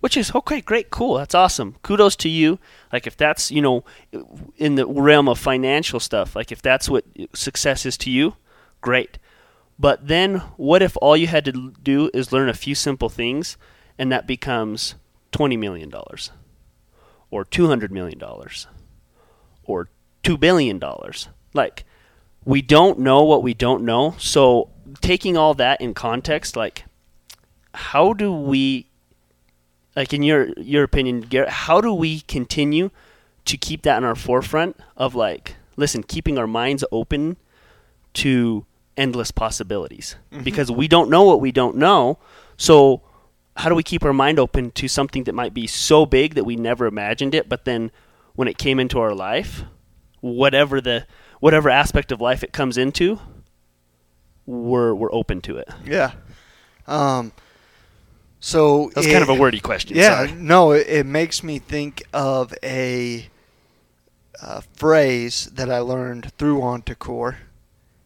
which 0.00 0.16
is 0.16 0.34
okay, 0.34 0.60
great, 0.60 0.90
cool, 0.90 1.14
that's 1.14 1.32
awesome. 1.32 1.76
Kudos 1.84 2.16
to 2.16 2.28
you. 2.28 2.58
Like, 2.92 3.06
if 3.06 3.16
that's, 3.16 3.52
you 3.52 3.62
know, 3.62 3.84
in 4.56 4.74
the 4.74 4.84
realm 4.84 5.28
of 5.28 5.38
financial 5.38 6.00
stuff, 6.00 6.34
like, 6.34 6.50
if 6.50 6.60
that's 6.60 6.88
what 6.88 7.04
success 7.34 7.86
is 7.86 7.96
to 7.98 8.10
you, 8.10 8.34
great. 8.80 9.18
But 9.78 10.06
then, 10.06 10.38
what 10.56 10.82
if 10.82 10.96
all 11.00 11.16
you 11.16 11.26
had 11.26 11.44
to 11.46 11.72
do 11.82 12.10
is 12.14 12.32
learn 12.32 12.48
a 12.48 12.54
few 12.54 12.74
simple 12.74 13.08
things, 13.08 13.56
and 13.98 14.12
that 14.12 14.26
becomes 14.26 14.94
twenty 15.32 15.56
million 15.56 15.88
dollars, 15.88 16.30
or 17.30 17.44
two 17.44 17.66
hundred 17.66 17.90
million 17.90 18.18
dollars, 18.18 18.66
or 19.64 19.88
two 20.22 20.36
billion 20.36 20.78
dollars? 20.78 21.28
Like, 21.54 21.84
we 22.44 22.62
don't 22.62 22.98
know 22.98 23.24
what 23.24 23.42
we 23.42 23.54
don't 23.54 23.82
know. 23.84 24.14
So, 24.18 24.70
taking 25.00 25.36
all 25.36 25.54
that 25.54 25.80
in 25.80 25.94
context, 25.94 26.54
like, 26.56 26.84
how 27.74 28.12
do 28.12 28.32
we, 28.32 28.86
like, 29.96 30.12
in 30.12 30.22
your 30.22 30.50
your 30.58 30.84
opinion, 30.84 31.22
Garrett, 31.22 31.48
how 31.50 31.80
do 31.80 31.92
we 31.92 32.20
continue 32.20 32.90
to 33.44 33.56
keep 33.56 33.82
that 33.82 33.96
in 33.98 34.04
our 34.04 34.14
forefront 34.14 34.76
of 34.96 35.14
like, 35.14 35.56
listen, 35.76 36.02
keeping 36.02 36.38
our 36.38 36.46
minds 36.46 36.84
open 36.92 37.36
to 38.14 38.64
endless 38.96 39.30
possibilities 39.30 40.16
because 40.44 40.70
we 40.70 40.86
don't 40.88 41.08
know 41.10 41.22
what 41.24 41.40
we 41.40 41.50
don't 41.52 41.76
know. 41.76 42.18
So, 42.56 43.02
how 43.56 43.68
do 43.68 43.74
we 43.74 43.82
keep 43.82 44.04
our 44.04 44.12
mind 44.12 44.38
open 44.38 44.70
to 44.72 44.88
something 44.88 45.24
that 45.24 45.34
might 45.34 45.52
be 45.54 45.66
so 45.66 46.06
big 46.06 46.34
that 46.34 46.44
we 46.44 46.56
never 46.56 46.86
imagined 46.86 47.34
it, 47.34 47.48
but 47.48 47.64
then 47.64 47.90
when 48.34 48.48
it 48.48 48.56
came 48.58 48.78
into 48.80 48.98
our 48.98 49.14
life, 49.14 49.62
whatever 50.20 50.80
the 50.80 51.06
whatever 51.40 51.68
aspect 51.70 52.12
of 52.12 52.20
life 52.20 52.42
it 52.44 52.52
comes 52.52 52.76
into, 52.78 53.18
we're 54.46 54.94
we're 54.94 55.12
open 55.12 55.40
to 55.42 55.56
it. 55.58 55.68
Yeah. 55.84 56.12
Um. 56.86 57.32
So 58.40 58.90
That's 58.94 59.06
it- 59.06 59.12
kind 59.12 59.22
of 59.22 59.28
a 59.28 59.34
wordy 59.34 59.60
question. 59.60 59.96
Yeah, 59.96 60.26
sorry. 60.26 60.32
no, 60.32 60.72
it, 60.72 60.86
it 60.88 61.06
makes 61.06 61.42
me 61.42 61.58
think 61.60 62.02
of 62.12 62.52
a, 62.62 63.28
uh 64.42 64.62
phrase 64.74 65.46
that 65.52 65.70
I 65.70 65.78
learned 65.78 66.32
through 66.38 66.58
Ontacore, 66.60 67.36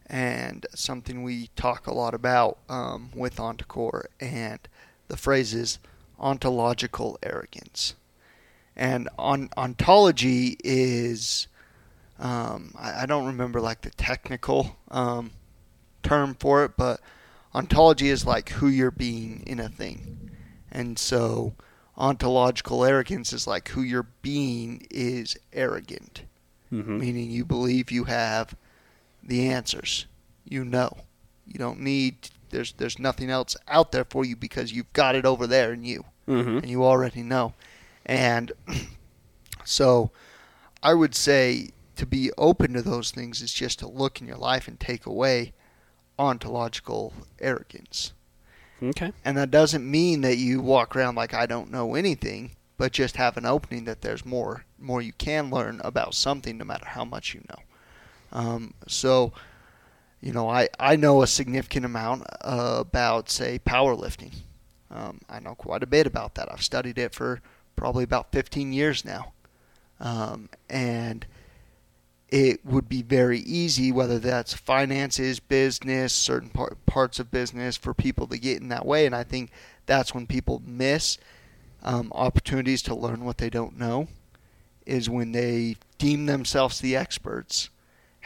and 0.07 0.65
something 0.73 1.21
we 1.23 1.49
talk 1.55 1.85
a 1.87 1.93
lot 1.93 2.13
about 2.13 2.57
um, 2.69 3.09
with 3.13 3.37
Ontacore, 3.37 4.05
and 4.19 4.59
the 5.09 5.17
phrase 5.17 5.53
is 5.53 5.79
ontological 6.19 7.17
arrogance. 7.21 7.93
And 8.75 9.09
on, 9.17 9.49
ontology 9.57 10.57
is, 10.63 11.47
um, 12.19 12.73
I, 12.77 13.03
I 13.03 13.05
don't 13.05 13.25
remember 13.25 13.59
like 13.59 13.81
the 13.81 13.89
technical 13.91 14.77
um, 14.91 15.31
term 16.03 16.35
for 16.39 16.63
it, 16.63 16.77
but 16.77 17.01
ontology 17.53 18.09
is 18.09 18.25
like 18.25 18.49
who 18.49 18.67
you're 18.67 18.91
being 18.91 19.43
in 19.45 19.59
a 19.59 19.69
thing. 19.69 20.29
And 20.71 20.97
so 20.99 21.53
ontological 21.97 22.85
arrogance 22.85 23.33
is 23.33 23.47
like 23.47 23.69
who 23.69 23.81
you're 23.81 24.07
being 24.21 24.85
is 24.91 25.37
arrogant, 25.53 26.21
Mhm. 26.71 26.99
meaning 26.99 27.31
you 27.31 27.43
believe 27.45 27.91
you 27.91 28.03
have 28.03 28.55
the 29.27 29.47
answers. 29.49 30.05
You 30.45 30.63
know. 30.65 30.97
You 31.45 31.59
don't 31.59 31.79
need 31.81 32.29
there's 32.49 32.73
there's 32.73 32.97
nothing 32.99 33.29
else 33.29 33.55
out 33.67 33.91
there 33.91 34.05
for 34.05 34.25
you 34.25 34.35
because 34.35 34.71
you've 34.73 34.91
got 34.93 35.15
it 35.15 35.25
over 35.25 35.45
there 35.47 35.73
in 35.73 35.83
you 35.83 36.05
Mhm. 36.27 36.61
and 36.61 36.69
you 36.69 36.83
already 36.83 37.21
know. 37.23 37.53
And 38.05 38.51
so 39.65 40.11
I 40.83 40.93
would 40.93 41.15
say 41.15 41.69
to 41.95 42.05
be 42.05 42.31
open 42.37 42.73
to 42.73 42.81
those 42.81 43.11
things 43.11 43.41
is 43.41 43.53
just 43.53 43.79
to 43.79 43.87
look 43.87 44.21
in 44.21 44.27
your 44.27 44.37
life 44.37 44.67
and 44.67 44.79
take 44.79 45.05
away 45.05 45.53
ontological 46.19 47.13
arrogance. 47.39 48.13
Okay. 48.81 49.11
And 49.25 49.37
that 49.37 49.51
doesn't 49.51 49.89
mean 49.89 50.21
that 50.21 50.37
you 50.37 50.61
walk 50.61 50.95
around 50.95 51.15
like 51.15 51.33
I 51.33 51.45
don't 51.45 51.71
know 51.71 51.95
anything, 51.95 52.51
but 52.77 52.91
just 52.91 53.15
have 53.17 53.37
an 53.37 53.45
opening 53.45 53.85
that 53.85 54.01
there's 54.01 54.25
more 54.25 54.65
more 54.79 55.01
you 55.01 55.13
can 55.13 55.49
learn 55.49 55.81
about 55.83 56.13
something 56.13 56.57
no 56.57 56.65
matter 56.65 56.85
how 56.85 57.03
much 57.05 57.33
you 57.33 57.41
know. 57.49 57.59
Um, 58.31 58.73
so, 58.87 59.33
you 60.21 60.31
know, 60.31 60.49
I, 60.49 60.69
I 60.79 60.95
know 60.95 61.21
a 61.21 61.27
significant 61.27 61.85
amount 61.85 62.23
uh, 62.41 62.77
about, 62.79 63.29
say, 63.29 63.59
powerlifting. 63.59 64.33
Um, 64.89 65.21
I 65.29 65.39
know 65.39 65.55
quite 65.55 65.83
a 65.83 65.87
bit 65.87 66.07
about 66.07 66.35
that. 66.35 66.51
I've 66.51 66.63
studied 66.63 66.97
it 66.97 67.13
for 67.13 67.41
probably 67.75 68.03
about 68.03 68.31
15 68.31 68.73
years 68.73 69.05
now. 69.05 69.33
Um, 69.99 70.49
and 70.69 71.25
it 72.29 72.65
would 72.65 72.89
be 72.89 73.01
very 73.01 73.39
easy, 73.39 73.91
whether 73.91 74.19
that's 74.19 74.53
finances, 74.53 75.39
business, 75.39 76.13
certain 76.13 76.49
par- 76.49 76.75
parts 76.85 77.19
of 77.19 77.31
business, 77.31 77.77
for 77.77 77.93
people 77.93 78.27
to 78.27 78.37
get 78.37 78.61
in 78.61 78.69
that 78.69 78.85
way. 78.85 79.05
And 79.05 79.15
I 79.15 79.23
think 79.23 79.51
that's 79.85 80.13
when 80.13 80.27
people 80.27 80.61
miss 80.65 81.17
um, 81.83 82.11
opportunities 82.13 82.81
to 82.83 82.95
learn 82.95 83.23
what 83.23 83.37
they 83.37 83.49
don't 83.49 83.77
know, 83.77 84.07
is 84.85 85.09
when 85.09 85.31
they 85.31 85.77
deem 85.97 86.25
themselves 86.25 86.79
the 86.79 86.95
experts, 86.95 87.69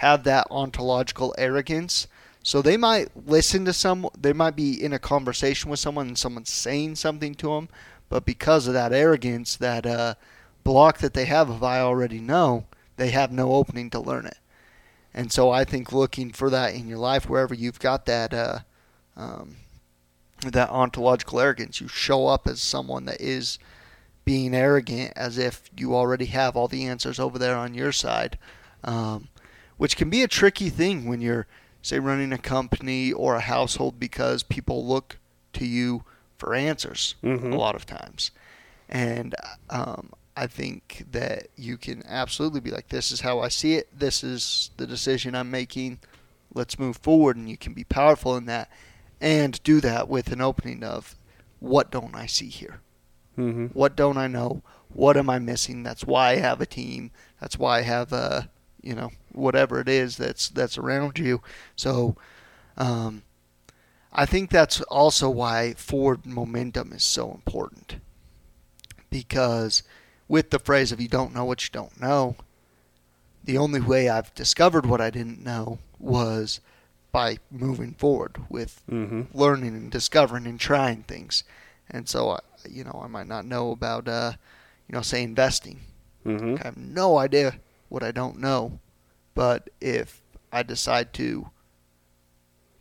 have 0.02 0.24
that 0.24 0.48
ontological 0.50 1.36
arrogance. 1.38 2.08
So 2.42 2.64
they 2.64 2.76
might 2.76 3.10
listen 3.28 3.66
to 3.66 3.74
some, 3.74 4.10
they 4.20 4.34
might 4.34 4.56
be 4.56 4.84
in 4.84 4.94
a 4.94 5.00
conversation 5.00 5.70
with 5.70 5.80
someone 5.80 6.08
and 6.08 6.18
someone's 6.18 6.50
saying 6.50 6.96
something 6.96 7.36
to 7.36 7.50
them, 7.50 7.70
but 8.10 8.26
because 8.26 8.66
of 8.66 8.74
that 8.74 8.94
arrogance, 8.94 9.56
that 9.58 9.86
uh, 9.86 10.16
block 10.64 10.98
that 10.98 11.14
they 11.14 11.26
have 11.26 11.52
of 11.52 11.62
I 11.62 11.82
already 11.82 12.20
know, 12.20 12.66
they 12.98 13.12
have 13.12 13.32
no 13.32 13.54
opening 13.54 13.92
to 13.92 14.00
learn 14.00 14.26
it. 14.26 14.40
And 15.14 15.32
so 15.32 15.52
I 15.52 15.66
think 15.66 15.92
looking 15.92 16.32
for 16.32 16.50
that 16.50 16.74
in 16.74 16.88
your 16.88 16.98
life, 16.98 17.30
wherever 17.30 17.54
you've 17.54 17.80
got 17.80 18.08
that 18.08 18.34
uh, 18.34 18.60
um, 19.16 19.58
that 20.44 20.72
ontological 20.72 21.40
arrogance, 21.40 21.80
you 21.80 21.88
show 21.88 22.26
up 22.26 22.48
as 22.48 22.60
someone 22.60 23.06
that 23.06 23.22
is 23.22 23.60
being 24.26 24.56
arrogant, 24.56 25.14
as 25.16 25.38
if 25.38 25.70
you 25.78 25.94
already 25.94 26.26
have 26.26 26.56
all 26.56 26.68
the 26.68 26.88
answers 26.88 27.20
over 27.20 27.38
there 27.38 27.56
on 27.56 27.76
your 27.76 27.92
side, 27.92 28.40
um, 28.84 29.28
which 29.82 29.98
can 29.98 30.12
be 30.12 30.22
a 30.22 30.28
tricky 30.28 30.70
thing 30.70 31.06
when 31.06 31.22
you're, 31.22 31.48
say, 31.82 31.98
running 31.98 32.32
a 32.32 32.38
company 32.38 33.12
or 33.12 33.34
a 33.34 33.40
household 33.42 34.00
because 34.00 34.44
people 34.44 34.86
look 34.86 35.18
to 35.54 35.66
you 35.66 36.04
for 36.38 36.54
answers 36.54 37.16
Mhm. 37.24 37.52
a 37.52 37.56
lot 37.56 37.74
of 37.74 37.88
times. 37.88 38.30
And 38.88 39.34
um, 39.72 40.12
I 40.38 40.46
think 40.46 41.08
that 41.12 41.48
you 41.56 41.78
can 41.78 42.04
absolutely 42.08 42.60
be 42.60 42.70
like, 42.70 42.90
this 42.90 43.12
is 43.12 43.22
how 43.22 43.40
I 43.40 43.48
see 43.48 43.74
it. 43.74 43.88
This 43.98 44.24
is 44.24 44.70
the 44.78 44.86
decision 44.86 45.34
I'm 45.34 45.50
making. 45.50 45.98
Let's 46.54 46.78
move 46.78 46.98
forward. 46.98 47.36
And 47.38 47.50
you 47.50 47.58
can 47.58 47.74
be 47.74 47.84
powerful 47.84 48.38
in 48.38 48.46
that 48.46 48.70
and 49.20 49.62
do 49.64 49.82
that 49.82 50.08
with 50.08 50.32
an 50.32 50.42
opening 50.42 50.84
of, 50.84 51.16
what 51.60 51.90
don't 51.90 52.16
I 52.16 52.28
see 52.28 52.50
here? 52.50 52.82
Mm-hmm. 53.36 53.66
What 53.74 53.96
don't 53.96 54.18
I 54.18 54.28
know? 54.28 54.62
What 54.94 55.18
am 55.18 55.28
I 55.28 55.40
missing? 55.40 55.82
That's 55.82 56.06
why 56.06 56.34
I 56.34 56.36
have 56.36 56.62
a 56.62 56.68
team. 56.68 57.10
That's 57.40 57.58
why 57.58 57.80
I 57.80 57.82
have 57.82 58.14
a, 58.14 58.48
you 58.82 58.96
know, 58.96 59.12
whatever 59.32 59.80
it 59.80 59.88
is 59.88 60.18
that's 60.18 60.50
that's 60.50 60.78
around 60.78 61.20
you. 61.20 61.42
So, 61.76 62.16
um, 62.78 63.24
I 64.12 64.26
think 64.26 64.50
that's 64.50 64.82
also 64.82 65.30
why 65.30 65.74
forward 65.74 66.26
momentum 66.26 66.92
is 66.94 67.04
so 67.04 67.32
important. 67.32 67.98
Because 69.10 69.84
with 70.28 70.50
the 70.50 70.60
phrase 70.60 70.92
"if 70.92 71.02
you 71.02 71.08
don't 71.08 71.34
know 71.34 71.46
what 71.46 71.64
you 71.64 71.70
don't 71.72 72.00
know, 72.00 72.36
the 73.44 73.58
only 73.58 73.82
way 73.82 74.10
I've 74.10 74.34
discovered 74.36 74.86
what 74.86 75.02
I 75.02 75.10
didn't 75.10 75.44
know 75.44 75.80
was 76.00 76.60
by 77.12 77.38
moving 77.50 77.94
forward 77.94 78.38
with 78.50 78.82
Mm-hmm. 78.90 79.38
learning 79.38 79.76
and 79.76 79.92
discovering 79.92 80.48
and 80.48 80.60
trying 80.60 81.04
things. 81.04 81.44
And 81.90 82.08
so, 82.08 82.30
I, 82.30 82.40
you 82.70 82.84
know, 82.86 83.02
I 83.04 83.08
might 83.08 83.28
not 83.28 83.46
know 83.46 83.72
about, 83.72 84.08
uh, 84.08 84.34
you 84.88 84.96
know, 84.96 85.02
say 85.02 85.22
investing. 85.24 85.82
Mm-hmm. 86.26 86.56
I 86.62 86.64
have 86.64 86.78
no 86.78 87.18
idea 87.18 87.56
what 87.92 88.04
I 88.04 88.12
don't 88.12 88.40
know. 88.40 88.80
But 89.36 89.70
if 89.82 90.22
I 90.52 90.64
decide 90.64 91.14
to, 91.14 91.50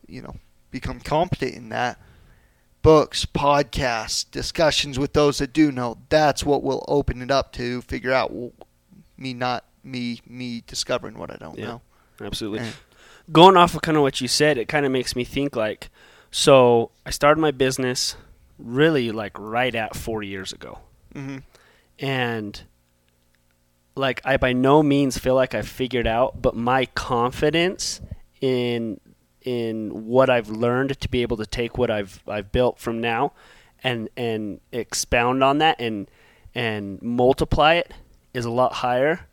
you 0.06 0.22
know, 0.22 0.36
become 0.70 1.00
competent 1.00 1.54
in 1.54 1.68
that, 1.70 1.98
books, 2.82 3.24
podcasts, 3.26 4.24
discussions 4.30 4.98
with 4.98 5.12
those 5.12 5.38
that 5.38 5.52
do 5.52 5.70
know, 5.72 5.98
that's 6.08 6.44
what 6.44 6.62
will 6.62 6.84
open 6.88 7.22
it 7.22 7.30
up 7.30 7.52
to 7.54 7.82
figure 7.82 8.12
out 8.12 8.32
well, 8.32 8.52
me 9.18 9.34
not 9.34 9.64
me 9.84 10.20
me 10.26 10.62
discovering 10.66 11.18
what 11.18 11.30
I 11.30 11.36
don't 11.36 11.58
Yeah. 11.58 11.66
know. 11.66 11.80
Absolutely. 12.20 12.60
And- 12.60 12.74
Going 13.32 13.56
off 13.56 13.74
of 13.74 13.82
kind 13.82 13.96
of 13.96 14.02
what 14.02 14.20
you 14.20 14.26
said, 14.28 14.58
it 14.58 14.66
kind 14.66 14.84
of 14.84 14.90
makes 14.90 15.14
me 15.14 15.22
think 15.24 15.54
like, 15.54 15.88
so 16.32 16.90
I 17.06 17.10
started 17.10 17.40
my 17.40 17.52
business 17.52 18.16
really 18.58 19.12
like 19.12 19.38
right 19.38 19.74
at 19.74 19.94
four 19.96 20.22
years 20.22 20.52
ago. 20.52 20.78
mhm. 21.14 21.42
and 21.98 22.62
like 23.94 24.20
I 24.24 24.36
by 24.36 24.52
no 24.52 24.82
means 24.82 25.18
feel 25.18 25.34
like 25.34 25.54
I've 25.54 25.68
figured 25.68 26.06
out, 26.06 26.40
but 26.40 26.54
my 26.56 26.86
confidence 26.86 28.00
in 28.40 29.00
in 29.42 30.06
what 30.06 30.28
I've 30.30 30.48
learned 30.48 31.00
to 31.00 31.08
be 31.08 31.22
able 31.22 31.36
to 31.38 31.46
take 31.46 31.78
what 31.78 31.90
I've 31.90 32.22
I've 32.28 32.52
built 32.52 32.78
from 32.78 33.00
now 33.00 33.32
and 33.82 34.08
and 34.16 34.60
expound 34.72 35.42
on 35.42 35.58
that 35.58 35.80
and 35.80 36.08
and 36.54 37.00
multiply 37.02 37.74
it 37.74 37.92
is 38.34 38.44
a 38.44 38.50
lot 38.50 38.74
higher. 38.74 39.26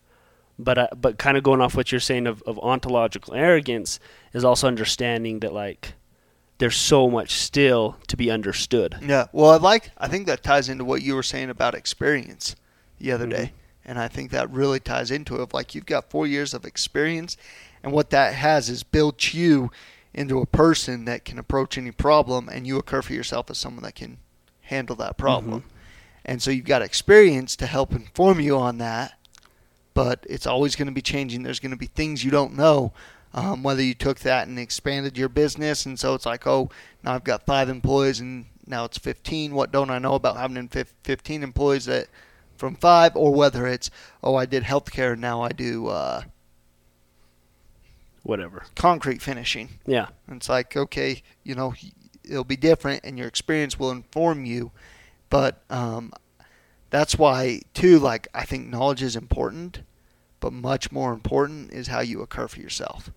But 0.59 0.77
uh, 0.77 0.87
but 0.95 1.17
kind 1.19 1.37
of 1.37 1.43
going 1.43 1.61
off 1.61 1.75
what 1.75 1.91
you're 1.91 1.99
saying 2.01 2.25
of, 2.25 2.41
of 2.43 2.57
ontological 2.59 3.35
arrogance 3.35 3.99
is 4.33 4.43
also 4.43 4.67
understanding 4.67 5.39
that 5.41 5.53
like 5.53 5.93
there's 6.57 6.75
so 6.75 7.07
much 7.11 7.33
still 7.35 7.97
to 8.07 8.17
be 8.17 8.31
understood. 8.31 8.97
Yeah. 9.03 9.25
Well, 9.31 9.51
I 9.51 9.57
like. 9.57 9.91
I 9.99 10.07
think 10.07 10.25
that 10.25 10.41
ties 10.41 10.67
into 10.69 10.83
what 10.83 11.03
you 11.03 11.13
were 11.13 11.21
saying 11.21 11.51
about 11.51 11.75
experience 11.75 12.55
the 12.99 13.11
other 13.11 13.27
Mhm. 13.27 13.29
day, 13.29 13.53
and 13.87 13.97
I 13.97 14.09
think 14.09 14.31
that 14.31 14.51
really 14.51 14.79
ties 14.79 15.09
into 15.09 15.35
it. 15.35 15.41
Of 15.41 15.53
like 15.53 15.73
you've 15.73 15.85
got 15.85 16.11
four 16.11 16.27
years 16.27 16.53
of 16.53 16.65
experience, 16.65 17.37
and 17.81 17.91
what 17.91 18.09
that 18.11 18.35
has 18.35 18.69
is 18.69 18.83
built 18.83 19.33
you 19.33 19.71
into 20.13 20.39
a 20.39 20.45
person 20.45 21.05
that 21.05 21.25
can 21.25 21.39
approach 21.39 21.77
any 21.77 21.91
problem, 21.91 22.49
and 22.49 22.67
you 22.67 22.77
occur 22.77 23.01
for 23.01 23.13
yourself 23.13 23.49
as 23.49 23.57
someone 23.57 23.83
that 23.83 23.95
can 23.95 24.17
handle 24.61 24.95
that 24.97 25.17
problem. 25.17 25.63
And 26.25 26.41
so 26.41 26.51
you've 26.51 26.65
got 26.65 26.81
experience 26.81 27.55
to 27.55 27.65
help 27.67 27.93
inform 27.93 28.39
you 28.41 28.57
on 28.57 28.79
that, 28.79 29.13
but 29.93 30.25
it's 30.29 30.45
always 30.45 30.75
going 30.75 30.87
to 30.87 30.93
be 30.93 31.01
changing. 31.01 31.43
There's 31.43 31.61
going 31.61 31.71
to 31.71 31.77
be 31.77 31.85
things 31.85 32.23
you 32.25 32.31
don't 32.31 32.55
know. 32.55 32.91
Um, 33.33 33.61
whether 33.61 33.83
you 33.83 33.93
took 33.93 34.19
that 34.19 34.47
and 34.47 34.57
expanded 34.57 35.17
your 35.17 35.29
business, 35.29 35.85
and 35.85 35.99
so 35.99 36.15
it's 36.15 36.25
like, 36.25 36.47
oh, 36.47 36.69
now 37.03 37.13
I've 37.13 37.23
got 37.23 37.45
five 37.45 37.69
employees, 37.69 38.19
and 38.19 38.45
now 38.65 38.85
it's 38.85 38.97
15. 38.97 39.53
What 39.53 39.71
don't 39.71 39.89
I 39.89 39.99
know 39.99 40.15
about 40.15 40.37
having 40.37 40.67
15 40.67 41.43
employees 41.43 41.85
that 41.85 42.07
from 42.57 42.75
five, 42.75 43.15
or 43.15 43.33
whether 43.33 43.67
it's, 43.67 43.89
oh, 44.23 44.35
I 44.35 44.45
did 44.45 44.63
healthcare, 44.63 45.13
and 45.13 45.21
now 45.21 45.41
I 45.41 45.49
do 45.49 45.87
uh, 45.87 46.23
whatever 48.23 48.65
concrete 48.75 49.21
finishing. 49.21 49.69
Yeah, 49.85 50.07
and 50.27 50.37
it's 50.37 50.49
like, 50.49 50.75
okay, 50.75 51.21
you 51.43 51.55
know, 51.55 51.73
it'll 52.23 52.43
be 52.43 52.57
different, 52.57 53.03
and 53.03 53.17
your 53.17 53.27
experience 53.27 53.79
will 53.79 53.91
inform 53.91 54.45
you, 54.45 54.71
but 55.29 55.63
um, 55.69 56.11
that's 56.89 57.17
why 57.17 57.61
too. 57.73 57.99
Like, 57.99 58.27
I 58.33 58.43
think 58.43 58.67
knowledge 58.67 59.03
is 59.03 59.15
important, 59.15 59.81
but 60.39 60.53
much 60.53 60.91
more 60.91 61.13
important 61.13 61.71
is 61.71 61.87
how 61.87 62.01
you 62.01 62.21
occur 62.21 62.47
for 62.47 62.59
yourself. 62.59 63.11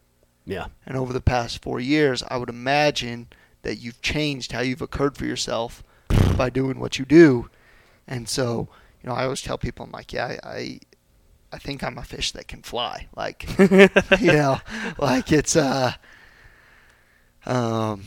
Yeah. 0.46 0.66
And 0.86 0.96
over 0.96 1.12
the 1.12 1.20
past 1.20 1.62
four 1.62 1.80
years, 1.80 2.22
I 2.28 2.36
would 2.36 2.48
imagine 2.48 3.28
that 3.62 3.76
you've 3.76 4.00
changed 4.00 4.52
how 4.52 4.60
you've 4.60 4.82
occurred 4.82 5.16
for 5.16 5.26
yourself 5.26 5.84
by 6.36 6.50
doing 6.50 6.80
what 6.80 6.98
you 6.98 7.04
do. 7.04 7.50
And 8.08 8.28
so, 8.28 8.68
you 9.02 9.08
know, 9.08 9.14
I 9.14 9.24
always 9.24 9.42
tell 9.42 9.58
people, 9.58 9.84
I'm 9.84 9.92
like, 9.92 10.12
yeah, 10.12 10.38
I, 10.42 10.80
I, 11.52 11.58
think 11.58 11.82
I'm 11.82 11.98
a 11.98 12.02
fish 12.02 12.32
that 12.32 12.48
can 12.48 12.62
fly. 12.62 13.08
Like, 13.16 13.46
you 13.58 14.32
know, 14.32 14.58
like 14.98 15.32
it's, 15.32 15.56
uh, 15.56 15.92
um, 17.46 18.04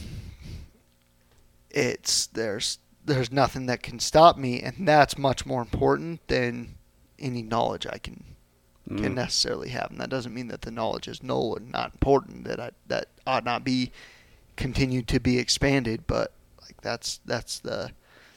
it's, 1.69 2.27
there's, 2.27 2.79
there's 3.05 3.31
nothing 3.31 3.65
that 3.65 3.81
can 3.83 3.99
stop 3.99 4.37
me. 4.37 4.61
And 4.61 4.87
that's 4.87 5.17
much 5.17 5.45
more 5.45 5.61
important 5.61 6.27
than 6.27 6.75
any 7.19 7.41
knowledge 7.41 7.87
I 7.87 7.97
can 7.97 8.23
mm. 8.89 9.01
can 9.01 9.15
necessarily 9.15 9.69
have, 9.69 9.91
and 9.91 9.99
that 9.99 10.09
doesn't 10.09 10.33
mean 10.33 10.47
that 10.47 10.61
the 10.61 10.71
knowledge 10.71 11.07
is 11.07 11.23
null 11.23 11.55
and 11.55 11.71
not 11.71 11.93
important. 11.93 12.45
That 12.45 12.59
I, 12.59 12.71
that 12.87 13.07
ought 13.25 13.43
not 13.43 13.63
be 13.63 13.91
continued 14.55 15.07
to 15.09 15.19
be 15.19 15.37
expanded, 15.39 16.05
but 16.07 16.33
like 16.61 16.79
that's 16.81 17.19
that's 17.25 17.59
the 17.59 17.91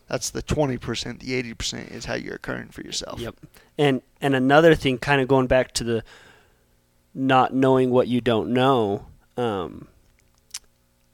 that's 0.08 0.30
the 0.30 0.42
twenty 0.42 0.78
percent. 0.78 1.20
The 1.20 1.34
eighty 1.34 1.54
percent 1.54 1.90
is 1.90 2.04
how 2.04 2.14
you're 2.14 2.36
occurring 2.36 2.68
for 2.68 2.82
yourself. 2.82 3.20
Yep. 3.20 3.36
And 3.78 4.02
and 4.20 4.34
another 4.34 4.74
thing, 4.74 4.98
kind 4.98 5.20
of 5.20 5.28
going 5.28 5.46
back 5.46 5.72
to 5.72 5.84
the 5.84 6.04
not 7.14 7.54
knowing 7.54 7.90
what 7.90 8.08
you 8.08 8.20
don't 8.20 8.50
know. 8.50 9.06
Um, 9.36 9.88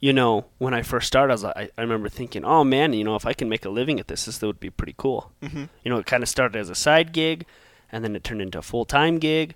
you 0.00 0.12
know, 0.12 0.46
when 0.58 0.74
I 0.74 0.82
first 0.82 1.06
started, 1.06 1.32
I 1.32 1.34
was 1.34 1.44
like, 1.44 1.56
I, 1.56 1.70
I, 1.78 1.82
remember 1.82 2.08
thinking, 2.08 2.44
oh 2.44 2.64
man, 2.64 2.92
you 2.92 3.04
know, 3.04 3.14
if 3.14 3.24
I 3.24 3.32
can 3.32 3.48
make 3.48 3.64
a 3.64 3.70
living 3.70 4.00
at 4.00 4.08
this, 4.08 4.24
this 4.24 4.42
would 4.42 4.58
be 4.58 4.68
pretty 4.68 4.94
cool. 4.96 5.30
Mm-hmm. 5.40 5.64
You 5.84 5.90
know, 5.90 5.98
it 5.98 6.06
kind 6.06 6.24
of 6.24 6.28
started 6.28 6.58
as 6.58 6.68
a 6.68 6.74
side 6.74 7.12
gig 7.12 7.46
and 7.92 8.02
then 8.02 8.16
it 8.16 8.24
turned 8.24 8.42
into 8.42 8.58
a 8.58 8.62
full 8.62 8.84
time 8.84 9.18
gig. 9.18 9.54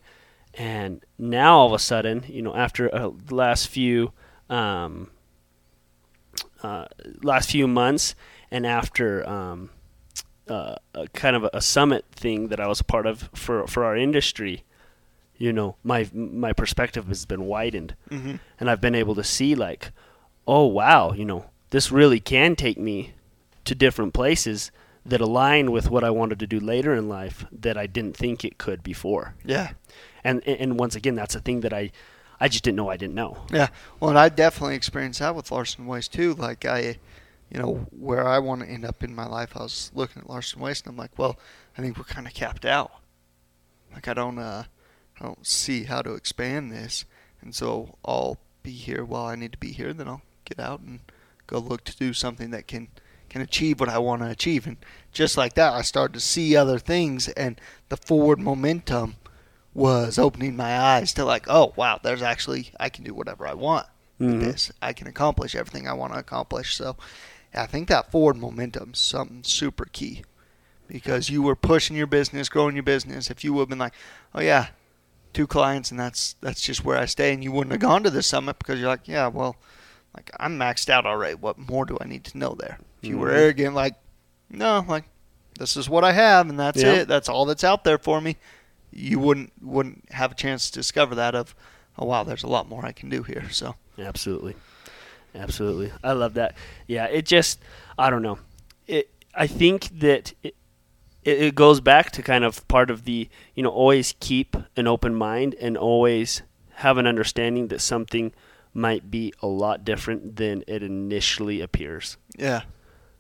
And 0.55 1.05
now 1.19 1.59
all 1.59 1.67
of 1.67 1.73
a 1.73 1.81
sudden, 1.81 2.25
you 2.29 2.43
know, 2.43 2.55
after 2.55 2.95
uh, 2.95 3.11
the 3.27 3.35
last 3.35 3.67
few 3.69 4.13
um, 4.49 5.11
uh, 6.63 6.87
last 7.23 7.51
few 7.51 7.67
months, 7.67 8.15
and 8.51 8.67
after 8.67 9.29
um, 9.29 9.71
uh, 10.49 10.77
a 10.95 11.09
kind 11.09 11.37
of 11.37 11.49
a, 11.53 11.61
summit 11.61 12.05
thing 12.13 12.49
that 12.49 12.61
I 12.61 12.67
was 12.67 12.81
a 12.81 12.85
part 12.85 13.07
of 13.07 13.29
for 13.35 13.67
for 13.67 13.85
our 13.85 13.97
industry, 13.97 14.65
you 15.37 15.53
know, 15.53 15.77
my 15.83 16.09
my 16.13 16.53
perspective 16.53 17.09
has 17.09 17.25
been 17.25 17.45
widened, 17.45 17.95
mm-hmm. 18.11 18.37
and 18.61 18.71
I've 18.71 18.81
been 18.81 18.95
able 18.95 19.15
to 19.17 19.25
see 19.25 19.55
like, 19.55 19.91
oh 20.47 20.67
wow, 20.67 21.13
you 21.13 21.25
know, 21.25 21.47
this 21.71 21.91
really 21.91 22.21
can 22.21 22.57
take 22.57 22.79
me 22.79 23.15
to 23.65 23.75
different 23.75 24.15
places 24.15 24.71
that 25.05 25.21
align 25.21 25.71
with 25.71 25.89
what 25.91 26.03
I 26.03 26.11
wanted 26.11 26.39
to 26.41 26.47
do 26.47 26.59
later 26.59 26.95
in 26.95 27.09
life 27.09 27.45
that 27.53 27.77
I 27.77 27.87
didn't 27.87 28.17
think 28.17 28.45
it 28.45 28.59
could 28.59 28.83
before. 28.83 29.35
Yeah. 29.45 29.73
And 30.25 30.47
and 30.47 30.79
once 30.79 30.97
again, 30.97 31.15
that's 31.15 31.35
a 31.35 31.41
thing 31.41 31.61
that 31.61 31.73
I 31.73 31.91
I 32.41 32.49
just 32.49 32.65
didn't 32.65 32.77
know 32.77 32.89
I 32.89 32.97
didn't 32.97 33.15
know. 33.15 33.45
Yeah. 33.51 33.69
Well, 34.01 34.11
and 34.11 34.19
I 34.19 34.29
definitely 34.29 34.75
experienced 34.75 35.21
that 35.21 35.35
with 35.35 35.51
Larson 35.51 35.87
Waste 35.87 36.13
too. 36.13 36.35
Like 36.35 36.65
I, 36.65 36.99
you 37.51 37.59
know, 37.59 37.87
where 37.91 38.27
I 38.27 38.39
want 38.39 38.63
to 38.63 38.69
end 38.69 38.85
up 38.85 39.05
in 39.05 39.15
my 39.15 39.27
life, 39.27 39.57
I 39.57 39.63
was 39.63 39.91
looking 39.95 40.23
at 40.23 40.29
Larson 40.29 40.61
Waste 40.61 40.87
and 40.87 40.93
I'm 40.93 40.99
like, 40.99 41.19
well, 41.19 41.39
I 41.77 41.83
think 41.83 41.97
we're 41.97 42.05
kind 42.05 42.27
of 42.27 42.35
capped 42.35 42.65
out. 42.65 42.93
Like 43.93 44.09
I 44.09 44.15
don't 44.15 44.39
uh 44.39 44.65
I 45.21 45.25
don't 45.25 45.47
see 45.47 45.85
how 45.85 46.03
to 46.03 46.15
expand 46.15 46.71
this, 46.71 47.07
and 47.41 47.55
so 47.55 47.97
I'll 48.05 48.39
be 48.63 48.73
here 48.73 49.05
while 49.05 49.25
I 49.25 49.37
need 49.37 49.53
to 49.53 49.59
be 49.59 49.73
here. 49.73 49.95
Then 49.95 50.09
I'll 50.09 50.23
get 50.45 50.61
out 50.61 50.81
and 50.81 51.01
go 51.47 51.59
look 51.59 51.85
to 51.85 51.97
do 51.97 52.13
something 52.13 52.51
that 52.51 52.67
can 52.67 52.89
can 53.29 53.41
achieve 53.41 53.81
what 53.81 53.89
I 53.89 53.99
want 53.99 54.23
to 54.23 54.29
achieve. 54.29 54.67
And 54.67 54.77
just 55.13 55.37
like 55.37 55.55
that, 55.55 55.73
I 55.73 55.83
started 55.83 56.15
to 56.15 56.21
see 56.21 56.57
other 56.57 56.79
things, 56.79 57.29
and 57.29 57.61
the 57.89 57.97
forward 57.97 58.39
momentum 58.39 59.17
was 59.73 60.19
opening 60.19 60.57
my 60.57 60.79
eyes 60.79 61.13
to 61.15 61.25
like, 61.25 61.47
oh 61.49 61.73
wow, 61.77 61.99
there's 62.03 62.23
actually 62.23 62.73
I 62.79 62.89
can 62.89 63.05
do 63.05 63.15
whatever 63.15 63.47
I 63.47 63.55
want 63.55 63.87
mm-hmm. 64.21 64.33
with 64.33 64.43
this. 64.43 64.73
I 64.83 64.93
can 64.93 65.07
accomplish 65.07 65.55
everything 65.55 65.89
I 65.89 65.95
want 65.95 66.13
to 66.13 66.19
accomplish. 66.19 66.77
So 66.77 66.97
I 67.57 67.67
think 67.67 67.89
that 67.89 68.11
forward 68.11 68.37
momentum 68.37 68.93
is 68.95 68.99
something 68.99 69.43
super 69.43 69.87
key 69.87 70.25
because 70.87 71.31
you 71.31 71.43
were 71.43 71.57
pushing 71.57 71.97
your 71.97 72.07
business, 72.07 72.49
growing 72.49 72.77
your 72.77 72.83
business. 72.83 73.31
If 73.31 73.45
you 73.45 73.53
would 73.55 73.63
have 73.63 73.69
been 73.69 73.79
like, 73.79 73.95
oh 74.35 74.41
yeah, 74.41 74.69
two 75.33 75.47
clients 75.47 75.91
and 75.91 76.01
that's 76.01 76.35
that's 76.41 76.63
just 76.63 76.85
where 76.85 76.97
I 76.99 77.07
stay, 77.07 77.33
and 77.33 77.43
you 77.43 77.53
wouldn't 77.53 77.73
have 77.73 77.81
gone 77.81 78.03
to 78.05 78.11
the 78.11 78.23
summit 78.23 78.59
because 78.59 78.81
you're 78.81 78.89
like, 78.89 79.07
yeah, 79.09 79.27
well, 79.29 79.57
like 80.15 80.31
I'm 80.39 80.59
maxed 80.59 80.89
out 80.89 81.07
already. 81.07 81.35
What 81.35 81.59
more 81.59 81.85
do 81.85 81.99
I 82.01 82.07
need 82.07 82.25
to 82.25 82.39
know 82.39 82.55
there? 82.59 82.79
If 83.03 83.09
you 83.09 83.19
were 83.19 83.29
mm-hmm. 83.29 83.37
arrogant, 83.37 83.75
like, 83.75 83.95
no, 84.51 84.85
like 84.89 85.05
this 85.59 85.77
is 85.77 85.89
what 85.89 86.05
I 86.05 86.13
have, 86.13 86.49
and 86.49 86.59
that's 86.59 86.83
it. 86.83 87.09
That's 87.09 87.29
all 87.29 87.45
that's 87.45 87.65
out 87.65 87.85
there 87.85 87.99
for 87.99 88.21
me. 88.21 88.37
You 88.93 89.19
wouldn't 89.19 89.53
wouldn't 89.61 90.11
have 90.13 90.33
a 90.33 90.35
chance 90.35 90.71
to 90.71 90.79
discover 90.79 91.15
that 91.17 91.35
of, 91.35 91.55
oh 91.99 92.07
wow, 92.07 92.25
there's 92.25 92.43
a 92.43 92.49
lot 92.49 92.69
more 92.69 92.85
I 92.85 92.93
can 92.93 93.09
do 93.09 93.23
here. 93.23 93.51
So 93.51 93.75
absolutely, 93.99 94.57
absolutely, 95.37 95.93
I 96.03 96.13
love 96.13 96.35
that. 96.35 96.55
Yeah, 96.87 97.07
it 97.07 97.27
just 97.27 97.61
I 97.99 98.11
don't 98.11 98.23
know. 98.23 98.39
It 98.87 99.11
I 99.35 99.47
think 99.47 99.89
that 100.01 100.33
it, 100.43 100.55
it 101.23 101.55
goes 101.55 101.81
back 101.81 102.11
to 102.13 102.23
kind 102.23 102.45
of 102.45 102.67
part 102.69 102.91
of 102.91 103.05
the 103.05 103.29
you 103.55 103.63
know 103.63 103.71
always 103.71 104.15
keep 104.21 104.57
an 104.77 104.87
open 104.87 105.15
mind 105.15 105.55
and 105.61 105.77
always 105.77 106.43
have 106.77 106.99
an 106.99 107.07
understanding 107.07 107.69
that 107.69 107.81
something 107.81 108.33
might 108.77 109.11
be 109.11 109.33
a 109.41 109.47
lot 109.47 109.85
different 109.85 110.37
than 110.37 110.63
it 110.67 110.83
initially 110.83 111.63
appears. 111.63 112.19
Yeah. 112.37 112.63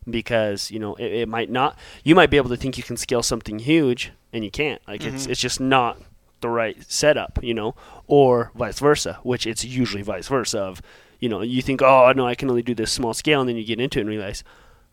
Because 0.08 0.70
you 0.70 0.78
know 0.78 0.94
it, 0.94 1.12
it 1.12 1.28
might 1.28 1.50
not. 1.50 1.76
You 2.04 2.14
might 2.14 2.30
be 2.30 2.36
able 2.36 2.50
to 2.50 2.56
think 2.56 2.78
you 2.78 2.84
can 2.84 2.96
scale 2.96 3.22
something 3.22 3.58
huge, 3.58 4.12
and 4.32 4.44
you 4.44 4.50
can't. 4.50 4.80
Like 4.86 5.00
mm-hmm. 5.00 5.16
it's 5.16 5.26
it's 5.26 5.40
just 5.40 5.58
not 5.58 6.00
the 6.40 6.48
right 6.48 6.76
setup, 6.86 7.42
you 7.42 7.54
know, 7.54 7.74
or 8.06 8.52
vice 8.54 8.78
versa, 8.78 9.18
which 9.24 9.46
it's 9.46 9.64
usually 9.64 10.02
vice 10.02 10.28
versa. 10.28 10.60
Of 10.60 10.80
you 11.20 11.28
know, 11.28 11.42
you 11.42 11.62
think, 11.62 11.82
oh 11.82 12.12
no, 12.14 12.26
I 12.26 12.34
can 12.34 12.50
only 12.50 12.62
do 12.62 12.74
this 12.74 12.92
small 12.92 13.14
scale, 13.14 13.40
and 13.40 13.48
then 13.48 13.56
you 13.56 13.64
get 13.64 13.80
into 13.80 13.98
it 13.98 14.02
and 14.02 14.10
realize, 14.10 14.44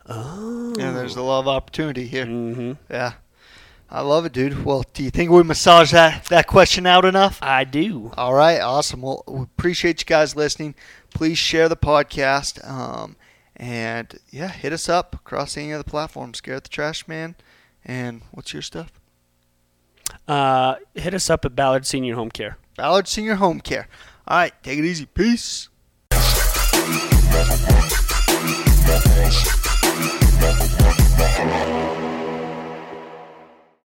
oh, 0.08 0.74
yeah, 0.78 0.92
there's 0.92 1.16
a 1.16 1.22
lot 1.22 1.40
of 1.40 1.48
opportunity 1.48 2.08
here. 2.08 2.26
Mm-hmm. 2.26 2.74
Yeah. 2.90 3.14
I 3.90 4.02
love 4.02 4.26
it, 4.26 4.34
dude. 4.34 4.66
Well, 4.66 4.84
do 4.94 5.04
you 5.04 5.12
think 5.12 5.30
we 5.30 5.44
massage 5.44 5.92
that, 5.92 6.26
that 6.26 6.48
question 6.48 6.88
out 6.88 7.06
enough? 7.06 7.38
I 7.44 7.64
do. 7.64 8.12
All 8.18 8.34
right, 8.34 8.60
awesome. 8.60 9.04
Well, 9.04 9.24
we 9.28 9.44
appreciate 9.44 10.02
you 10.02 10.06
guys 10.06 10.36
listening. 10.36 10.74
Please 11.14 11.38
share 11.38 11.70
the 11.70 11.78
podcast. 11.78 12.68
Um, 12.68 13.18
and 13.56 14.18
yeah, 14.32 14.48
hit 14.48 14.74
us 14.74 14.90
up 14.90 15.14
across 15.14 15.58
any 15.58 15.72
of 15.72 15.84
the 15.84 15.90
platforms. 15.90 16.42
Garrett 16.42 16.64
the 16.64 16.70
Trash 16.70 17.08
Man. 17.08 17.36
And 17.86 18.24
what's 18.32 18.52
your 18.52 18.64
stuff? 18.64 18.92
Uh, 20.28 20.76
hit 20.96 21.14
us 21.14 21.30
up 21.30 21.46
at 21.46 21.56
Ballard 21.56 21.86
Senior 21.86 22.16
Home 22.16 22.32
Care. 22.32 22.58
Ballard 22.76 23.08
Senior 23.08 23.36
Home 23.36 23.60
Care. 23.62 23.88
All 24.28 24.38
right, 24.38 24.54
take 24.64 24.80
it 24.80 24.86
easy. 24.86 25.06
Peace. 25.06 25.70
Thank 31.46 31.78
you. 31.78 31.83